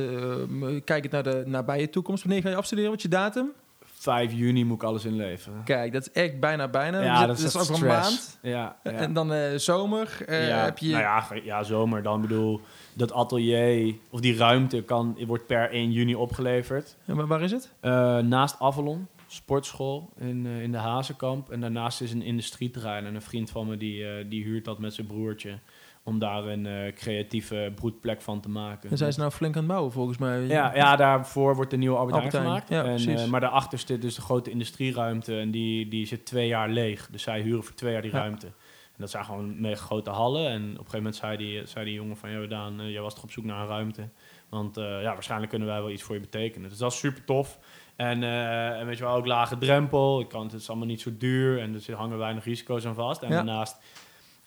[0.85, 2.23] kijk het naar de nabije toekomst.
[2.23, 2.89] Wanneer ga je afstuderen?
[2.89, 3.51] Wat is je datum?
[3.85, 5.63] 5 juni moet ik alles inleveren.
[5.63, 6.99] Kijk, dat is echt bijna bijna.
[7.01, 8.39] Ja, zitten- dat is dus echt over een maand.
[8.41, 8.91] Ja, ja.
[8.91, 10.17] En dan eh, zomer.
[10.25, 10.89] eh, ja, heb je...
[10.91, 12.15] Nou ja, ja, zomer dan.
[12.21, 12.61] Ik bedoel,
[12.93, 16.95] dat atelier of die ruimte kan, wordt per 1 juni opgeleverd.
[17.03, 17.71] Ja, maar waar is het?
[17.79, 21.49] Eh, naast Avalon, sportschool in, eh, in de Hazenkamp.
[21.49, 23.05] En daarnaast is een industrieterrein.
[23.05, 25.59] En een vriend van me die, eh, die huurt dat met zijn broertje.
[26.03, 28.89] Om daar een eh, creatieve broedplek van te maken.
[28.89, 30.41] Dan zijn ze nou flink aan het bouwen volgens mij.
[30.41, 32.69] Ja, ja, daarvoor wordt de nieuwe Albert gemaakt.
[32.69, 33.25] ja, en, precies.
[33.25, 35.39] maar daarachter zit dus de grote industrieruimte.
[35.39, 37.07] En die, die zit twee jaar leeg.
[37.11, 38.17] Dus zij huren voor twee jaar die Ja.
[38.17, 38.47] ruimte.
[38.47, 40.49] En dat zijn gewoon mega grote hallen.
[40.49, 42.29] En op een gegeven moment zei die, zei die jongen van...
[42.29, 44.09] Ja, Daan, jij was toch op zoek naar een ruimte?
[44.49, 46.69] Want ja, waarschijnlijk kunnen wij wel iets voor je betekenen.
[46.69, 47.59] Dus dat is super tof.
[47.95, 50.19] En, eh, en weet je wel, ook lage drempel.
[50.19, 51.59] Ik kan, het is allemaal niet zo duur.
[51.59, 53.21] En er hangen weinig risico's aan vast.
[53.21, 53.35] En Ja.
[53.35, 53.77] daarnaast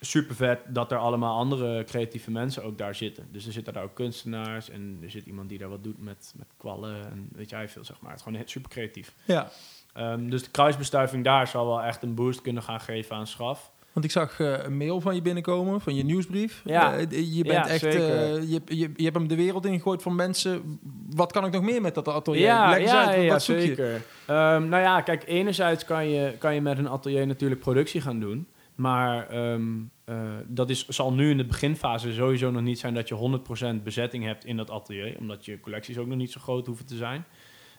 [0.00, 3.28] super vet dat er allemaal andere creatieve mensen ook daar zitten.
[3.32, 6.32] Dus er zitten daar ook kunstenaars en er zit iemand die daar wat doet met,
[6.36, 8.10] met kwallen en weet jij veel, zeg maar.
[8.10, 9.14] Het is gewoon super creatief.
[9.24, 9.48] Ja,
[9.92, 13.72] Ehm, dus de kruisbestuiving daar zal wel echt een boost kunnen gaan geven aan schaf.
[13.96, 16.62] Want ik zag eh, een mail van je binnenkomen, van je nieuwsbrief.
[16.64, 16.96] Ja.
[16.96, 18.10] Eh, je bent Ja, echt, zeker.
[18.10, 20.78] eh, je, je, je hebt hem de wereld ingegooid van mensen.
[21.10, 22.40] Wat kan ik nog meer met dat atelier?
[22.42, 23.62] Ja, Leg eens ja, uit, ja, wat zoek je?
[23.62, 24.02] zeker.
[24.26, 28.20] Ehm, nou ja, kijk, enerzijds kan je, kan je met een atelier natuurlijk productie gaan
[28.20, 28.46] doen.
[28.74, 29.62] Maar ehm,
[30.04, 30.16] eh,
[30.46, 34.24] dat is, zal nu in de beginfase sowieso nog niet zijn dat je 100% bezetting
[34.24, 35.16] hebt in dat atelier.
[35.18, 37.24] Omdat je collecties ook nog niet zo groot hoeven te zijn.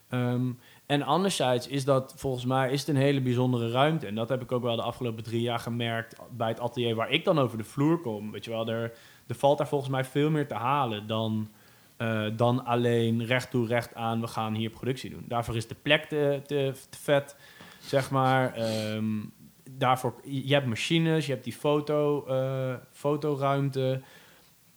[0.09, 0.45] Ehm,
[0.87, 4.07] en anderzijds is dat volgens mij is het een hele bijzondere ruimte.
[4.07, 7.11] En dat heb ik ook wel de afgelopen drie jaar gemerkt bij het atelier waar
[7.11, 8.31] ik dan over de vloer kom.
[8.31, 8.91] Weet je wel, er,
[9.27, 11.49] valt daar volgens mij veel meer te halen dan,
[11.97, 15.25] eh, dan alleen recht toe, recht aan, we gaan hier productie doen.
[15.27, 17.35] Daarvoor is de plek te, te, te vet,
[17.79, 18.53] zeg maar.
[18.53, 19.23] Ehm,
[19.71, 24.01] daarvoor, je hebt machines, je hebt die foto, eh, fotoruimte.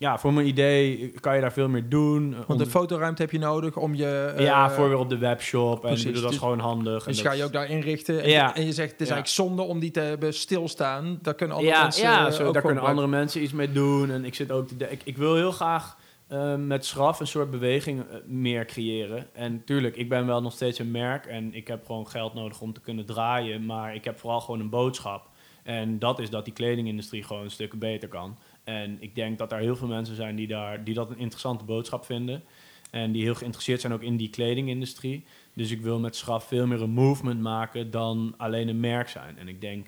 [0.00, 2.30] Ja, voor mijn idee kan je daar veel meer doen.
[2.34, 4.32] Want Om- de fotoruimte heb je nodig om je...
[4.36, 5.80] eh, ja, voor weer op de webshop.
[5.80, 6.04] precies.
[6.04, 7.02] En dat is Dus- gewoon handig.
[7.06, 8.22] en Dus dat ga je ook daar inrichten.
[8.22, 8.54] En, Ja.
[8.54, 9.14] en je zegt, het is Ja.
[9.14, 11.18] eigenlijk zonde om die te hebben stilstaan.
[11.22, 14.10] Daar kunnen andere ja, mensen ja eh, zo, daar kunnen andere mensen iets mee doen.
[14.10, 15.96] En ik zit ook te ik, ik wil heel graag
[16.28, 19.26] eh, met Schraf een soort beweging eh, meer creëren.
[19.34, 22.60] En tuurlijk, ik ben wel nog steeds een merk en ik heb gewoon geld nodig
[22.60, 23.66] om te kunnen draaien.
[23.66, 25.28] Maar ik heb vooral gewoon een boodschap.
[25.62, 28.38] En dat is dat die kledingindustrie gewoon een stuk beter kan.
[28.64, 31.64] En ik denk dat er heel veel mensen zijn die, daar, die dat een interessante
[31.64, 32.42] boodschap vinden.
[32.90, 35.24] En die heel geïnteresseerd zijn ook in die kledingindustrie.
[35.54, 39.38] Dus ik wil met Schraf veel meer een movement maken dan alleen een merk zijn.
[39.38, 39.86] En ik denk,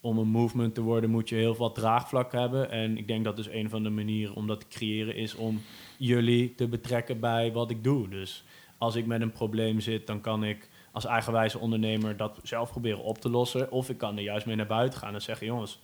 [0.00, 2.70] om een movement te worden moet je heel veel draagvlak hebben.
[2.70, 5.60] En ik denk dat dus een van de manieren om dat te creëren is om
[5.96, 8.08] jullie te betrekken bij wat ik doe.
[8.08, 8.44] Dus
[8.78, 13.02] als ik met een probleem zit, dan kan ik als eigenwijze ondernemer dat zelf proberen
[13.02, 13.70] op te lossen.
[13.70, 15.78] Of ik kan er juist mee naar buiten gaan en zeggen, jongens,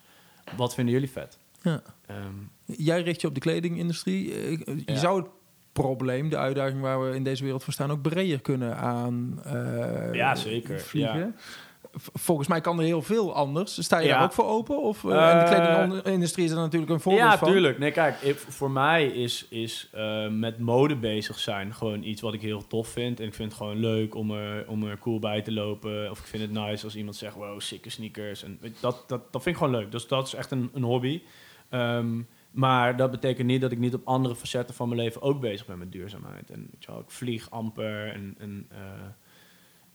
[0.56, 1.38] wat vinden jullie vet?
[1.64, 1.82] Ja.
[2.06, 2.18] Ehm,
[2.66, 4.32] Jij richt je op de kledingindustrie.
[4.34, 4.96] Eh, Je Ja.
[4.96, 5.30] zou het
[5.72, 10.12] probleem, de uitdaging waar we in deze wereld voor staan, ook breder kunnen aan eh,
[10.14, 11.34] Ja, zeker, vliegen.
[11.96, 13.82] V- Volgens mij kan er heel veel anders.
[13.84, 14.14] Sta je Ja.
[14.14, 14.82] daar ook voor open?
[14.82, 17.48] Of, eh, en de Eh, kledingindustrie is er natuurlijk een voorbeeld ja, van.
[17.48, 17.78] tuurlijk.
[17.78, 22.34] Nee, kijk, ik- voor mij is, is eh, met mode bezig zijn gewoon iets wat
[22.34, 23.20] ik heel tof vind.
[23.20, 26.10] En ik vind het gewoon leuk om er, om er cool bij te lopen.
[26.10, 28.42] Of ik vind het nice als iemand zegt, wow, sikke sneakers.
[28.42, 29.90] En je, dat, dat, dat vind ik gewoon leuk.
[29.90, 31.22] Dus dat is echt een, een hobby.
[31.68, 35.40] Ehm, maar dat betekent niet dat ik niet op andere facetten van mijn leven ook
[35.40, 36.50] bezig ben met duurzaamheid.
[36.50, 38.34] En weet je wel, ik vlieg amper en...
[38.38, 38.78] en eh,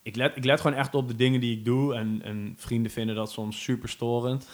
[0.02, 1.96] ik, let, ik let gewoon echt op de dingen die ik doe.
[1.96, 4.50] En, en vrienden vinden dat soms super storend.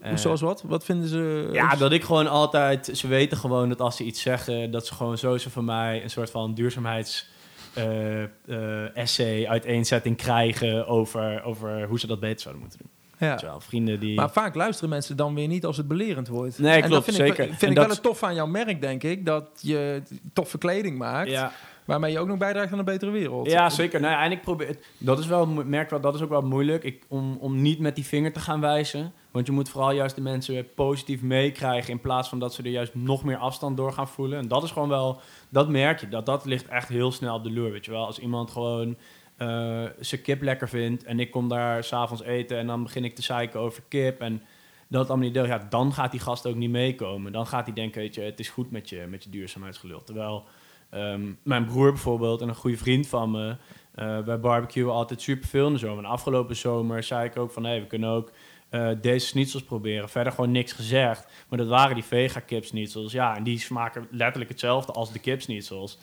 [0.00, 0.62] Eh, Zoals wat?
[0.62, 1.48] Wat vinden ze?
[1.52, 2.90] ja, dat ik gewoon altijd...
[2.92, 4.70] Ze weten gewoon dat als ze iets zeggen...
[4.70, 7.28] dat ze gewoon sowieso van mij een soort van duurzaamheids...
[7.74, 12.90] eh, eh, essay, uiteenzetting krijgen over, over hoe ze dat beter zouden moeten doen.
[13.18, 13.38] Ja.
[13.42, 14.14] Wel, vrienden die...
[14.16, 16.58] Maar vaak luisteren mensen dan weer niet als het belerend wordt.
[16.58, 17.44] Nee, en klopt, dat vind zeker.
[17.44, 19.26] Ik, vind En ik dat- wel het tof aan jouw merk, denk ik.
[19.26, 20.02] Dat je
[20.32, 21.30] toffe kleding maakt.
[21.30, 21.52] ja,
[21.84, 23.50] Waarmee je ook nog bijdraagt aan een betere wereld.
[23.50, 24.00] ja, zeker.
[24.00, 24.76] Nou, ja, en ik probeer...
[24.98, 25.46] Dat is wel...
[25.46, 26.84] merk wel, dat is ook wel moeilijk.
[26.84, 29.12] Ik, om, om niet met die vinger te gaan wijzen.
[29.30, 31.90] Want je moet vooral juist de mensen weer positief meekrijgen...
[31.92, 34.38] in plaats van dat ze er juist nog meer afstand door gaan voelen.
[34.38, 35.20] En dat is gewoon wel...
[35.48, 36.08] Dat merk je.
[36.08, 38.06] Dat, dat ligt echt heel snel op de loer, weet je wel.
[38.06, 38.96] Als iemand gewoon...
[39.36, 43.14] eh zijn kip lekker vindt en ik kom daar s'avonds eten en dan begin ik
[43.14, 44.42] te zeiken over kip en
[44.88, 47.32] dat allemaal niet deel, ja, dan gaat die gast ook niet meekomen.
[47.32, 50.02] Dan gaat hij denken, weet je, het is goed met je, met je duurzaamheidsgelul.
[50.02, 50.44] Terwijl
[50.90, 53.56] ehm, mijn broer bijvoorbeeld en een goede vriend van me,
[53.94, 56.04] eh wij barbecuen altijd superveel in de zomer.
[56.04, 58.30] En afgelopen zomer zei ik ook van, hé, we kunnen ook
[58.68, 60.08] eh, deze schnitzels proberen.
[60.08, 61.26] Verder gewoon niks gezegd.
[61.48, 63.12] Maar dat waren die vega kipschnitzels.
[63.12, 65.98] Ja, en die smaken letterlijk hetzelfde als de kipschnitzels.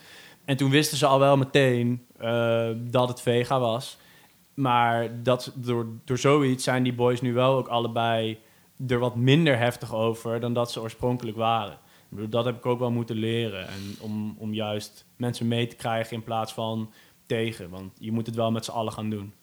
[0.46, 3.98] En toen wisten ze al wel meteen eh, dat het vega was.
[4.54, 8.40] Maar dat, door, door zoiets zijn die boys nu wel ook allebei
[8.88, 11.74] er wat minder heftig over dan dat ze oorspronkelijk waren.
[11.74, 13.68] Ik bedoel, dat heb ik ook wel moeten leren.
[13.68, 16.92] En om, om juist mensen mee te krijgen in plaats van
[17.26, 17.70] tegen.
[17.70, 19.34] Want je moet het wel met z'n allen gaan doen.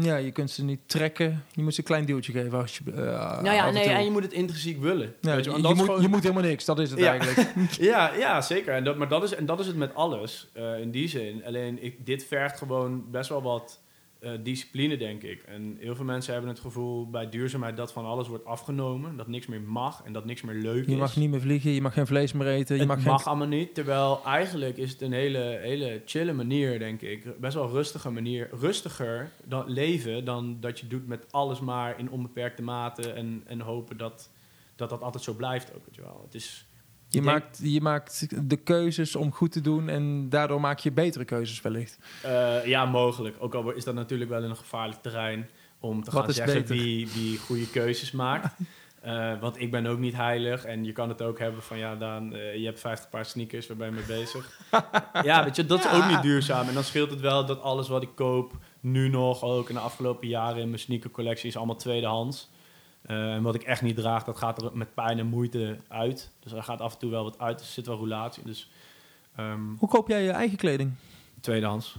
[0.00, 1.44] Ja, je kunt ze niet trekken.
[1.52, 2.58] Je moet ze een klein duwtje geven.
[2.58, 2.96] Als je, eh,
[3.42, 3.92] nou ja, en nee, toe.
[3.92, 5.14] en je moet het intrinsiek willen.
[5.20, 7.10] Ja, Weet je, moet, gewoon- je moet helemaal niks, dat is het Ja.
[7.16, 7.52] eigenlijk.
[7.92, 8.74] ja, ja, zeker.
[8.74, 11.42] En dat, maar dat is, en dat is het met alles eh, in die zin.
[11.46, 13.80] Alleen ik, dit vergt gewoon best wel wat
[14.20, 15.42] eh, discipline, denk ik.
[15.42, 19.16] En heel veel mensen hebben het gevoel bij duurzaamheid dat van alles wordt afgenomen.
[19.16, 20.98] Dat niks meer mag en dat niks meer leuk Je is.
[20.98, 22.76] mag niet meer vliegen, je mag geen vlees meer eten.
[22.76, 23.74] Je het mag, allemaal niet.
[23.74, 27.40] Terwijl eigenlijk is het een hele, hele chille manier, denk ik.
[27.40, 28.48] Best wel rustige manier.
[28.60, 33.12] Rustiger dan leven dan dat je doet met alles maar in onbeperkte mate.
[33.12, 34.30] En, en hopen dat,
[34.76, 35.84] dat dat altijd zo blijft ook.
[35.86, 36.20] Weet je wel.
[36.24, 36.66] Het is,
[37.08, 40.92] Je, denk- maakt, je maakt de keuzes om goed te doen en daardoor maak je
[40.92, 41.98] betere keuzes wellicht.
[42.22, 43.36] Eh, ja, mogelijk.
[43.38, 45.48] Ook al is dat natuurlijk wel een gevaarlijk terrein
[45.80, 46.76] om te Wat gaan zeggen beter?
[46.76, 48.54] wie, wie goede keuzes maakt.
[49.02, 51.96] Eh, want ik ben ook niet heilig en je kan het ook hebben van ja,
[51.96, 54.60] Daan, eh, je hebt 50 paar sneakers, waar ben je mee bezig?
[55.22, 56.68] ja, weet je, dat is ook niet duurzaam.
[56.68, 59.80] En dan scheelt het wel dat alles wat ik koop, nu nog, ook in de
[59.80, 62.50] afgelopen jaren in mijn sneakercollectie, is allemaal tweedehands.
[63.02, 66.30] Eh, en wat ik echt niet draag, dat gaat er met pijn en moeite uit.
[66.40, 68.44] Dus er gaat af en toe wel wat uit, er zit wel roulatie.
[68.44, 68.70] Dus
[69.36, 70.92] ehm, Hoe koop jij je eigen kleding?
[71.40, 71.96] tweedehands.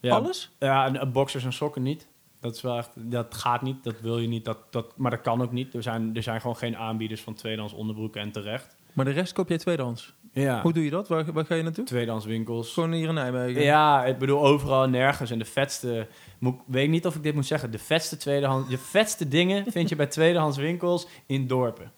[0.00, 0.50] Ja, Alles?
[0.58, 2.08] ja, en, en boxers en sokken niet.
[2.40, 5.20] Dat, is wel echt, dat gaat niet, dat wil je niet, dat, dat, maar dat
[5.20, 5.74] kan ook niet.
[5.74, 8.76] Er zijn, er zijn gewoon geen aanbieders van tweedehands onderbroeken en terecht.
[8.92, 10.14] Maar de rest koop jij tweedehands.
[10.34, 11.08] Ja, Hoe doe je dat?
[11.08, 11.84] Waar, waar ga je naartoe?
[11.84, 12.72] tweedehands winkels.
[12.72, 13.62] Gewoon hier in Nijmegen.
[13.62, 15.30] Ja, ik bedoel overal en nergens.
[15.30, 16.06] En de vetste,
[16.38, 19.64] moet, weet ik niet of ik dit moet zeggen, de vetste tweedehands, de vetste dingen
[19.72, 21.92] vind je bij tweedehands winkels in dorpen.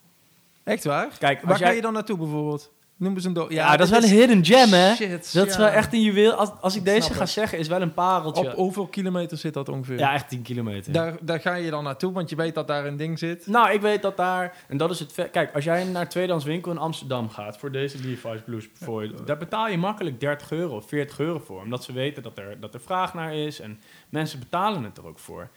[0.64, 1.08] Echt waar?
[1.18, 2.72] Kijk, Waar ga je dan naartoe bijvoorbeeld?
[2.96, 4.94] Noem eens een ja, dat is wel een hidden gem, hè?
[4.94, 5.58] Shit, Dat is ja.
[5.58, 6.32] wel echt een juweel.
[6.32, 7.30] Als, als ik deze snap ga het.
[7.30, 8.50] zeggen, is wel een pareltje.
[8.50, 9.98] Op hoeveel kilometer zit dat ongeveer?
[9.98, 10.92] ja, echt 10 kilometer.
[10.92, 13.46] Daar, daar ga je dan naartoe, want je weet dat daar een ding zit.
[13.46, 15.28] Nou, ik weet dat daar, en dat is het.
[15.30, 19.26] Kijk, als jij naar een tweedehands winkel in Amsterdam gaat voor deze Levi's Blues bijvoorbeeld,
[19.26, 22.60] daar betaal je makkelijk 30 euro of 40 euro voor, omdat ze weten dat er,
[22.60, 25.48] dat er vraag naar is en mensen betalen het er ook voor.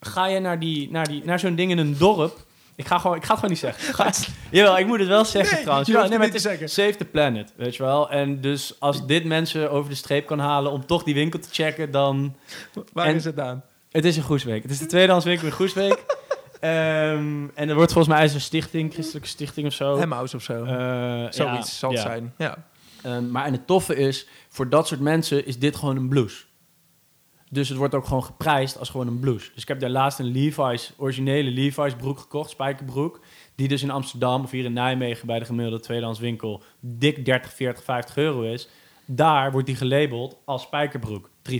[0.00, 2.46] Ga je naar, die, naar, die, naar zo'n ding in een dorp?
[2.78, 3.94] Ik ga, gewoon, ik ga het gewoon niet zeggen.
[4.04, 4.10] Ga,
[4.50, 5.88] jawel, ik moet het wel zeggen Nee, trouwens.
[5.88, 6.74] je Ja, nee, maar het is.
[6.74, 8.10] Save the planet, weet je wel.
[8.10, 11.48] En dus als dit mensen over de streep kan halen om toch die winkel te
[11.50, 12.36] checken, dan...
[12.92, 13.62] Waar En- is het aan?
[13.90, 14.62] Het is in Groesbeek.
[14.62, 16.04] Het is de tweedehands winkel in Groesbeek.
[16.60, 19.96] Ehm, en er wordt volgens mij een stichting, christelijke stichting of zo.
[19.96, 20.64] Emmaus of zo.
[20.64, 22.04] Eh, Zoiets ja, zal het ja.
[22.04, 22.34] zijn.
[22.38, 22.64] Ja.
[23.02, 26.44] Ehm, maar en het toffe is, voor dat soort mensen is dit gewoon een blouse.
[27.50, 29.50] Dus het wordt ook gewoon geprijsd als gewoon een blouse.
[29.54, 33.20] Dus ik heb daar laatst een Levi's, originele Levi's broek gekocht, spijkerbroek.
[33.54, 37.52] Die dus in Amsterdam of hier in Nijmegen bij de gemiddelde tweedehands winkel dik 30,
[37.52, 38.68] 40, 50 euro is.
[39.04, 41.58] Daar wordt die gelabeld als spijkerbroek 3,50.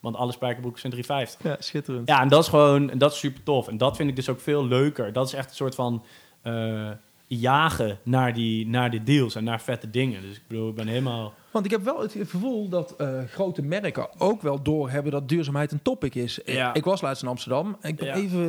[0.00, 1.42] Want alle spijkerbroeken zijn 3,50.
[1.42, 2.08] ja, schitterend.
[2.08, 3.68] Ja, en dat is gewoon, en dat is super tof.
[3.68, 5.12] En dat vind ik dus ook veel leuker.
[5.12, 6.04] Dat is echt een soort van
[6.42, 6.90] eh,
[7.26, 10.22] jagen naar die, naar die deals en naar vette dingen.
[10.22, 11.34] Dus ik bedoel, ik ben helemaal...
[11.50, 15.72] Want ik heb wel het gevoel dat eh, grote merken ook wel doorhebben dat duurzaamheid
[15.72, 16.40] een topic is.
[16.44, 16.74] Ja.
[16.74, 17.76] Ik was laatst in Amsterdam.
[17.82, 18.14] Ik ben Ja.
[18.14, 18.40] even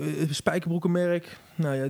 [0.00, 1.38] eh, eh, spijkerbroekenmerk.
[1.54, 1.88] Nou ja,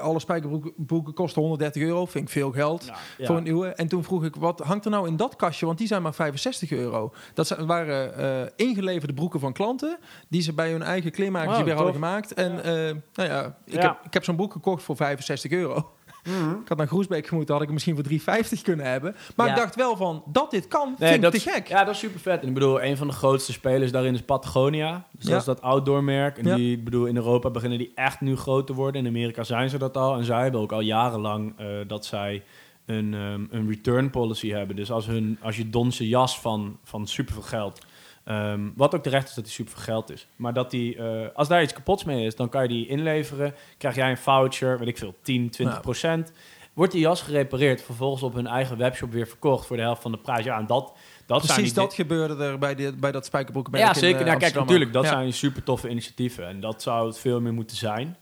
[0.00, 2.06] alle spijkerbroeken kosten 130 euro.
[2.06, 2.84] Vind ik veel geld.
[2.84, 3.26] Ja.
[3.26, 3.68] Voor een nieuwe.
[3.68, 5.66] En toen vroeg ik, wat hangt er nou in dat kastje?
[5.66, 7.12] Want die zijn maar 65 euro.
[7.34, 9.98] Dat zijn, waren ingeleverde broeken van klanten...
[10.28, 12.34] die ze bij hun eigen kleermakertje Wow, weer hadden gemaakt.
[12.34, 12.54] En
[13.14, 15.90] nou ja, ik heb, ik heb zo'n broek gekocht voor 65 euro.
[16.62, 18.04] Ik had naar Groesbeek gemoeten, had ik hem misschien voor
[18.58, 19.16] 3,50 kunnen hebben.
[19.36, 19.52] Maar Ja.
[19.52, 21.68] ik dacht wel van, dat dit kan, Nee, vind dat ik te is- gek.
[21.68, 22.42] Ja, dat is super vet.
[22.42, 25.06] En ik bedoel, een van de grootste spelers daarin is Patagonia.
[25.12, 25.30] Dus Ja.
[25.30, 26.38] dat is dat outdoor merk.
[26.38, 26.54] En Ja.
[26.56, 29.00] die, ik bedoel, in Europa beginnen die echt nu groot te worden.
[29.00, 30.16] In Amerika zijn ze dat al.
[30.16, 32.42] En zij hebben ook al jarenlang eh, dat zij
[32.86, 34.76] een, ehm, een return policy hebben.
[34.76, 37.86] Dus als, hun, als je donse jas van, van superveel geld...
[38.26, 40.26] ehm, wat ook terecht is dat die superveel geld is.
[40.36, 43.54] Maar dat die, eh, als daar iets kapots mee is, dan kan je die inleveren.
[43.78, 46.32] Krijg jij een voucher, weet ik veel, 10, 20 procent.
[46.72, 50.12] Wordt die jas gerepareerd, vervolgens op hun eigen webshop weer verkocht voor de helft van
[50.12, 50.44] de prijs.
[50.44, 50.92] Ja, en dat,
[51.26, 54.20] dat zijn Precies die dat gebeurde er bij, die, bij dat spijkerbroekenmerk ja, in, zeker.
[54.20, 55.10] eh, nou, kijk, natuurlijk, dat Ja.
[55.10, 56.46] zijn super toffe initiatieven.
[56.46, 58.16] En dat zou het veel meer moeten zijn.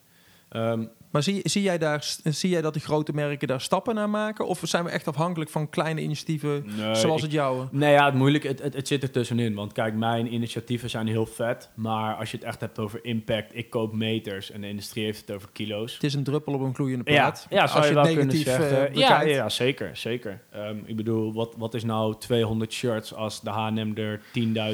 [0.49, 0.85] Ehm,
[1.15, 4.47] Maar zie, zie, jij daar, zie jij dat die grote merken daar stappen naar maken?
[4.47, 7.69] Of zijn we echt afhankelijk van kleine initiatieven nee, zoals ik- het jouwe?
[7.71, 9.55] Nee, ja, het moeilijke, het, het, het zit er tussenin.
[9.55, 11.71] Want kijk, mijn initiatieven zijn heel vet.
[11.75, 15.21] Maar als je het echt hebt over impact, ik koop meters en de industrie heeft
[15.21, 15.95] het over kilo's.
[15.95, 17.47] Het is een druppel op een gloeiende Ja, plaat.
[17.51, 18.99] ja zou Als je, je wel negatief kunnen eh, zeggen.
[18.99, 20.41] ja, ja, zeker, zeker.
[20.53, 24.21] Ehm, ik bedoel, wat, wat is nou 200 shirts als de H&M er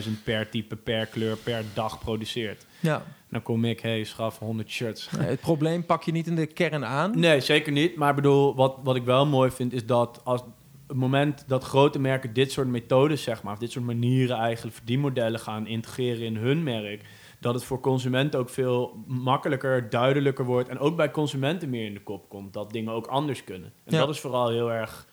[0.05, 2.67] 10.000 per type, per kleur, per dag produceert?
[2.81, 3.03] Ja.
[3.29, 5.11] Dan kom ik, hey, schaf 100 shirts.
[5.11, 7.19] Nee, het probleem pak je niet in de kern aan.
[7.19, 7.97] Nee, zeker niet.
[7.97, 10.41] Maar ik bedoel, wat, wat ik wel mooi vind, is dat als
[10.87, 14.77] het moment dat grote merken dit soort methodes, zeg maar, of dit soort manieren eigenlijk,
[14.77, 17.05] verdienmodellen gaan integreren in hun merk,
[17.41, 21.95] dat het voor consumenten ook veel makkelijker, duidelijker wordt en ook bij consumenten meer in
[21.95, 23.73] de kop komt dat dingen ook anders kunnen.
[23.85, 23.99] En Ja.
[23.99, 25.07] dat is vooral heel erg,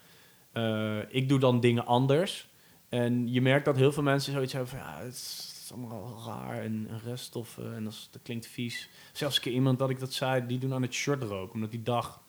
[0.51, 2.47] eh, ik doe dan dingen anders.
[2.89, 6.24] En je merkt dat heel veel mensen zoiets hebben van, ja, het is, is allemaal
[6.26, 8.89] raar en, en reststoffen en dat, is- dat klinkt vies.
[9.13, 11.72] Zelfs een keer iemand dat ik dat zei, die doen aan het shirt roken, omdat
[11.72, 12.20] die dacht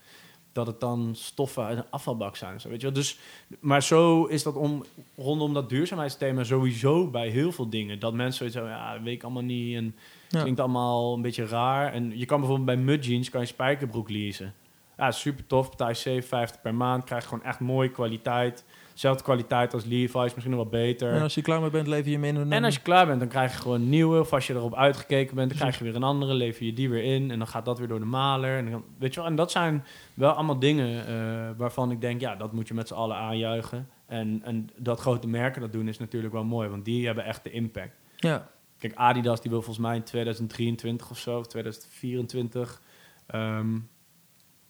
[0.53, 2.61] dat het dan stoffen uit een afvalbak zijn.
[2.61, 2.95] Zo, weet je wel?
[2.97, 3.19] Dus,
[3.61, 4.85] maar zo is dat om,
[5.17, 7.99] rondom dat duurzaamheidsthema sowieso bij heel veel dingen.
[7.99, 9.97] Dat mensen zoiets ja, dat weet ik allemaal niet en
[10.29, 10.41] Ja.
[10.41, 11.93] klinkt allemaal een beetje raar.
[11.93, 14.55] En je kan bijvoorbeeld bij Mud Jeans kan je spijkerbroek leasen.
[14.97, 15.71] Ja, super tof.
[15.71, 17.05] Betaal je 57 per maand.
[17.05, 18.65] Krijg je gewoon echt mooie kwaliteit.
[18.99, 21.13] Zelfde kwaliteit als Levi's, misschien nog wel beter.
[21.13, 22.37] En als je klaar mee bent, lever je hem in.
[22.37, 24.21] een- En als je klaar bent, dan krijg je gewoon een nieuwe.
[24.21, 26.35] Of als je erop uitgekeken bent, dan krijg je weer een andere.
[26.35, 27.31] Lever je die weer in.
[27.31, 28.59] En dan gaat dat weer door de maler.
[28.59, 29.85] En, dan, weet je wel, en dat zijn
[30.15, 32.21] wel allemaal dingen eh, waarvan ik denk...
[32.21, 33.89] ja, dat moet je met z'n allen aanjuichen.
[34.07, 36.69] En, en dat grote merken dat doen is natuurlijk wel mooi.
[36.69, 37.97] Want die hebben echt de impact.
[38.17, 38.49] Ja.
[38.79, 41.39] Kijk, Adidas die wil volgens mij in 2023 of zo...
[41.39, 42.81] of 2024...
[43.27, 43.79] ehm,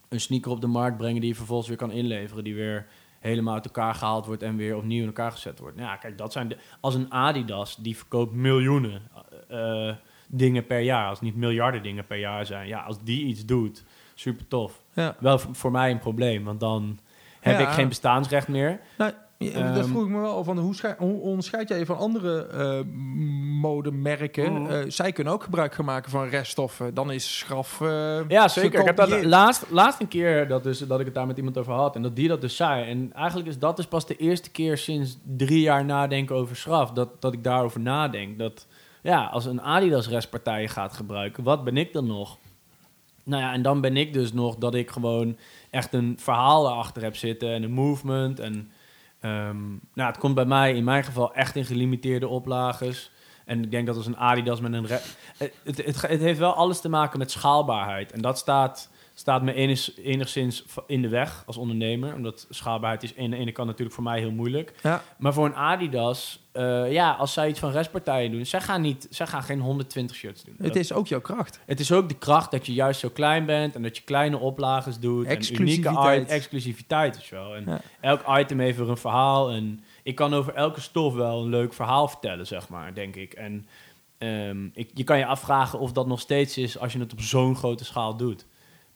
[0.09, 2.43] een sneaker op de markt brengen die je vervolgens weer kan inleveren.
[2.43, 2.87] Die weer
[3.19, 5.75] helemaal uit elkaar gehaald wordt en weer opnieuw in elkaar gezet wordt.
[5.75, 9.01] Nou Ja, kijk, dat zijn de, als een Adidas die verkoopt miljoenen
[9.49, 9.91] eh,
[10.27, 12.67] dingen per jaar, als het niet miljarden dingen per jaar zijn.
[12.67, 14.81] Ja, als die iets doet, super tof.
[14.93, 15.15] ja.
[15.19, 16.99] Wel voor mij een probleem, want dan
[17.39, 17.67] heb Ja.
[17.67, 18.79] ik geen bestaansrecht meer.
[18.97, 20.43] Nou, ja, dat Ehm, vroeg ik me wel.
[20.43, 22.79] Van hoe, hoe onderscheid jij je van andere eh,
[23.61, 24.53] modemerken?
[24.53, 24.71] Mhm.
[24.71, 26.93] Eh, zij kunnen ook gebruik gaan maken van reststoffen.
[26.93, 27.81] Dan is schraf.
[27.81, 28.79] eh, Ja, zeker.
[28.79, 31.57] Ik heb dat laatst, laatst een keer dat, dus, dat ik het daar met iemand
[31.57, 32.89] over had en dat die dat dus zei.
[32.89, 36.91] En eigenlijk is dat dus pas de eerste keer sinds drie jaar nadenken over schraf,
[36.91, 38.37] dat, dat ik daarover nadenk.
[38.39, 38.67] Dat
[39.03, 42.37] ja, als een Adidas restpartij gaat gebruiken, wat ben ik dan nog?
[43.23, 45.37] Nou ja, en dan ben ik dus nog dat ik gewoon
[45.69, 48.39] echt een verhaal erachter heb zitten en een movement.
[48.39, 48.71] En
[49.19, 53.11] ehm, nou, het komt bij mij in mijn geval echt in gelimiteerde oplages.
[53.45, 54.85] En ik denk dat als een Adidas met een...
[54.87, 55.15] het,
[55.63, 58.11] het, het, het heeft wel alles te maken met schaalbaarheid.
[58.11, 58.89] En dat staat,
[59.19, 62.13] staat me enig- enigszins in de weg als ondernemer.
[62.13, 64.73] Omdat schaalbaarheid is aan de ene kant natuurlijk voor mij heel moeilijk.
[64.83, 68.45] Ja, Maar voor een Adidas, eh, ja, als zij iets van restpartijen doen...
[68.45, 70.55] Zij gaan, niet, zij gaan geen 120 shirts doen.
[70.57, 71.59] het Dat- is ook jouw kracht.
[71.65, 74.37] het is ook de kracht dat je juist zo klein bent en dat je kleine
[74.37, 75.25] oplages doet.
[75.25, 76.29] En unieke Exclusiviteit.
[76.29, 77.55] exclusiviteit is wel.
[77.55, 77.81] En Ja.
[78.01, 79.49] elk item heeft weer een verhaal.
[79.51, 83.33] En ik kan over elke stof wel een leuk verhaal vertellen, zeg maar, denk ik.
[83.33, 83.67] En
[84.17, 87.21] ehm, ik, je kan je afvragen of dat nog steeds is als je het op
[87.21, 88.45] zo'n grote schaal doet.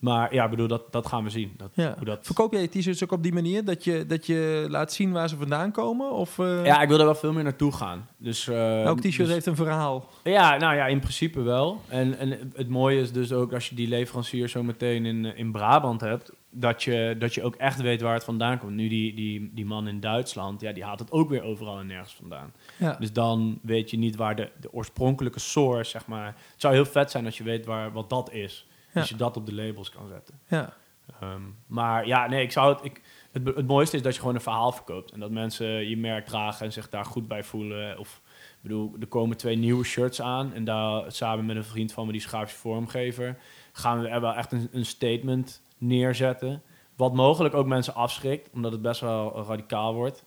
[0.04, 1.54] Maar ja, ik bedoel, dat, dat gaan we zien.
[1.58, 1.94] Dat, Ja.
[1.98, 2.20] hoe dat...
[2.22, 3.66] Verkoop jij je t-shirts ook op die manier?
[3.66, 6.12] Dat je, dat je laat zien waar ze vandaan komen?
[6.12, 8.08] Of, eh, Ja, ik wil er wel veel meer naartoe gaan.
[8.18, 10.10] Dus, eh, elk t-shirt dus- heeft een verhaal.
[10.24, 11.82] Ja, nou ja, in principe wel.
[11.88, 15.52] En, en het mooie is dus ook als je die leverancier zo meteen in, in
[15.52, 18.72] Brabant hebt, dat je, dat je ook echt weet waar het vandaan komt.
[18.74, 21.88] Nu die, die, die man in Duitsland, ja, die haalt het ook weer overal en
[21.88, 22.54] nergens vandaan.
[22.78, 22.96] Ja.
[23.00, 26.26] Dus dan weet je niet waar de, de oorspronkelijke source, zeg maar.
[26.26, 28.68] Het zou heel vet zijn als je weet waar, wat dat is.
[28.94, 30.40] Dus je dat op de labels kan zetten.
[30.48, 30.74] ja.
[31.20, 33.56] Ehm, maar ja, nee, ik zou het, ik, het.
[33.56, 35.12] Het mooiste is dat je gewoon een verhaal verkoopt.
[35.12, 38.00] En dat mensen je merk dragen en zich daar goed bij voelen.
[38.00, 40.54] Of, ik bedoel, er komen twee nieuwe shirts aan.
[40.54, 43.38] En daar samen met een vriend van me, die grafisch vormgever,
[43.72, 46.62] gaan we er wel echt een, een statement neerzetten.
[46.96, 50.26] Wat mogelijk ook mensen afschrikt, omdat het best wel radicaal wordt.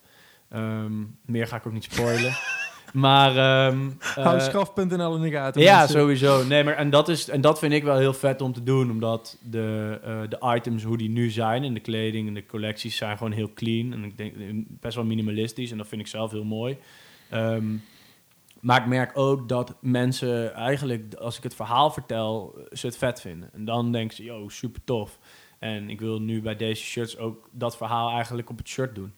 [0.49, 2.33] Ehm, meer ga ik ook niet spoilen.
[2.97, 3.31] Maar...
[3.37, 5.63] ehm, Hou eh, schraf.nl in de gaten.
[5.63, 6.01] ja, mensen.
[6.01, 6.45] sowieso.
[6.45, 8.91] Nee, maar en dat, is, en dat vind ik wel heel vet om te doen.
[8.91, 12.97] Omdat de, eh, de items, hoe die nu zijn en de kleding en de collecties
[12.97, 13.93] zijn gewoon heel clean.
[13.93, 15.71] En ik denk eh, best wel minimalistisch.
[15.71, 16.79] En dat vind ik zelf heel mooi.
[17.31, 17.65] Ehm,
[18.61, 23.21] maar ik merk ook dat mensen eigenlijk, als ik het verhaal vertel, ze het vet
[23.21, 23.51] vinden.
[23.53, 25.19] En dan denken ze, yo, super tof.
[25.59, 29.13] En ik wil nu bij deze shirts ook dat verhaal eigenlijk op het shirt doen.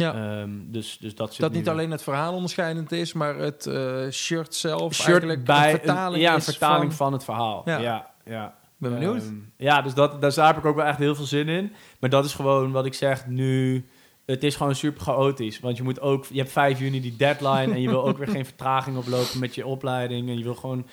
[0.00, 0.14] Ja.
[0.14, 4.08] Ehm, dus, dus dat zit dat niet alleen het verhaal onderscheidend is, maar het eh,
[4.10, 7.06] shirt zelf shirt eigenlijk bij een vertaling ja, een is vertaling van...
[7.06, 7.62] van, het verhaal.
[7.64, 7.78] Ja.
[7.78, 8.58] Ja, ja.
[8.76, 9.22] Ben benieuwd.
[9.22, 11.72] Ehm, ja, dus dat, daar heb ik ook wel echt heel veel zin in.
[11.98, 13.86] Maar dat is gewoon wat ik zeg nu.
[14.26, 15.60] Het is gewoon super chaotisch.
[15.60, 16.26] Want je moet ook.
[16.26, 17.72] Je hebt 5 juni die deadline.
[17.72, 20.28] en je wil ook weer geen vertraging oplopen met je opleiding.
[20.28, 20.86] En je wil gewoon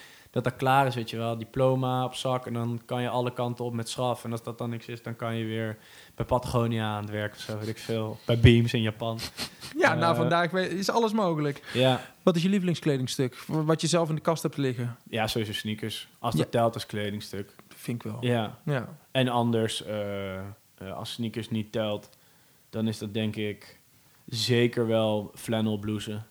[0.43, 1.37] dat dat klaar is, weet je wel.
[1.37, 2.45] Diploma op zak.
[2.45, 4.23] En dan kan je alle kanten op met straf.
[4.23, 5.77] En als dat dan niks is, dan kan je weer
[6.15, 8.17] bij Patagonia aan het werk of zo, weet ik veel.
[8.25, 9.19] Bij Beams in Japan.
[9.83, 11.63] ja, nou eh, vandaag is alles mogelijk.
[11.73, 13.43] Ja, Wat is je lievelingskledingstuk?
[13.47, 14.95] Wat je zelf in de kast hebt liggen?
[15.09, 16.07] ja sowieso sneakers.
[16.19, 16.49] Als dat Ja.
[16.51, 17.55] telt als kledingstuk.
[17.67, 18.17] Vind ik wel.
[18.25, 18.57] Ja.
[18.65, 18.97] Ja.
[19.11, 20.43] En anders, eh, eh,
[20.95, 22.09] als sneakers niet telt,
[22.69, 23.79] dan is dat denk ik
[24.25, 26.21] zeker wel flannel blouses.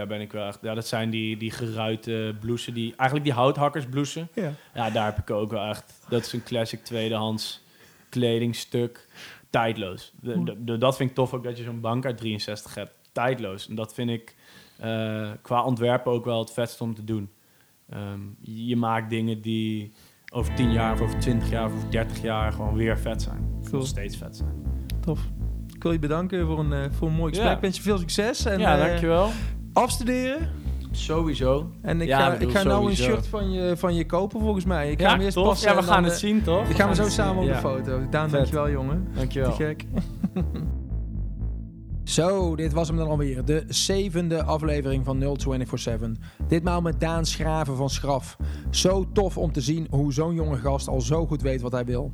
[0.00, 0.58] Daar ben ik wel echt...
[0.62, 4.24] Ja, dat zijn die, die geruite blouses, die, eigenlijk die houthakkersblouses.
[4.34, 4.52] ja.
[4.74, 5.94] Ja, daar heb ik ook wel echt...
[6.08, 7.62] Dat is een classic tweedehands
[8.08, 9.06] kledingstuk.
[9.50, 10.12] Tijdloos.
[10.20, 12.92] De- de- de- dat vind ik tof ook dat je zo'n bank uit 63 hebt.
[13.12, 13.68] Tijdloos.
[13.68, 14.34] En dat vind ik
[14.78, 17.30] eh, qua ontwerpen ook wel het vetst om te doen.
[17.90, 19.92] Ehm, je maakt dingen die
[20.32, 23.48] over 10 jaar of over 20 jaar of over 30 jaar gewoon weer vet zijn.
[23.62, 23.78] Cool.
[23.78, 24.62] nog steeds vet zijn.
[25.00, 25.20] Tof.
[25.74, 27.54] Ik wil je bedanken voor een, eh, voor een mooi gesprek.
[27.54, 28.44] Ik wens je veel succes.
[28.44, 29.30] En, ja, eh, dankjewel.
[29.72, 30.48] Afstuderen.
[30.90, 31.70] Sowieso.
[31.82, 34.40] En ik Ja, ga, ik ik ga nou een shirt van je, van je kopen
[34.40, 34.90] volgens mij.
[34.90, 35.46] Ik ga ja, hem eerst tof.
[35.46, 36.66] passen ja, we gaan het eh, zien, toch?
[36.66, 38.00] Dan gaan we zo samen op de foto.
[38.10, 38.38] Daan, Vet.
[38.38, 39.08] dankjewel jongen.
[39.12, 39.52] Te Dankjewel.
[39.52, 39.84] gek.
[42.04, 43.44] Zo, dit was hem dan alweer.
[43.44, 46.12] De zevende aflevering van 0247.
[46.48, 48.36] Ditmaal met Daan Schraven van Schraf.
[48.70, 51.84] Zo tof om te zien hoe zo'n jonge gast al zo goed weet wat hij
[51.84, 52.12] wil.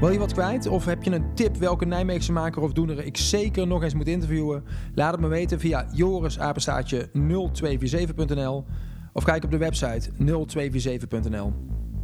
[0.00, 0.66] Wil je wat kwijt?
[0.66, 4.08] Of heb je een tip welke Nijmeegse maker of doener ik zeker nog eens moet
[4.08, 4.64] interviewen?
[4.94, 8.64] Laat het me weten via jorisapenstaatje 0247.nl
[9.12, 11.52] of kijk op de website 0247.nl.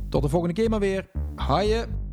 [0.08, 1.10] Tot de volgende keer maar weer.
[1.34, 2.05] Haaien!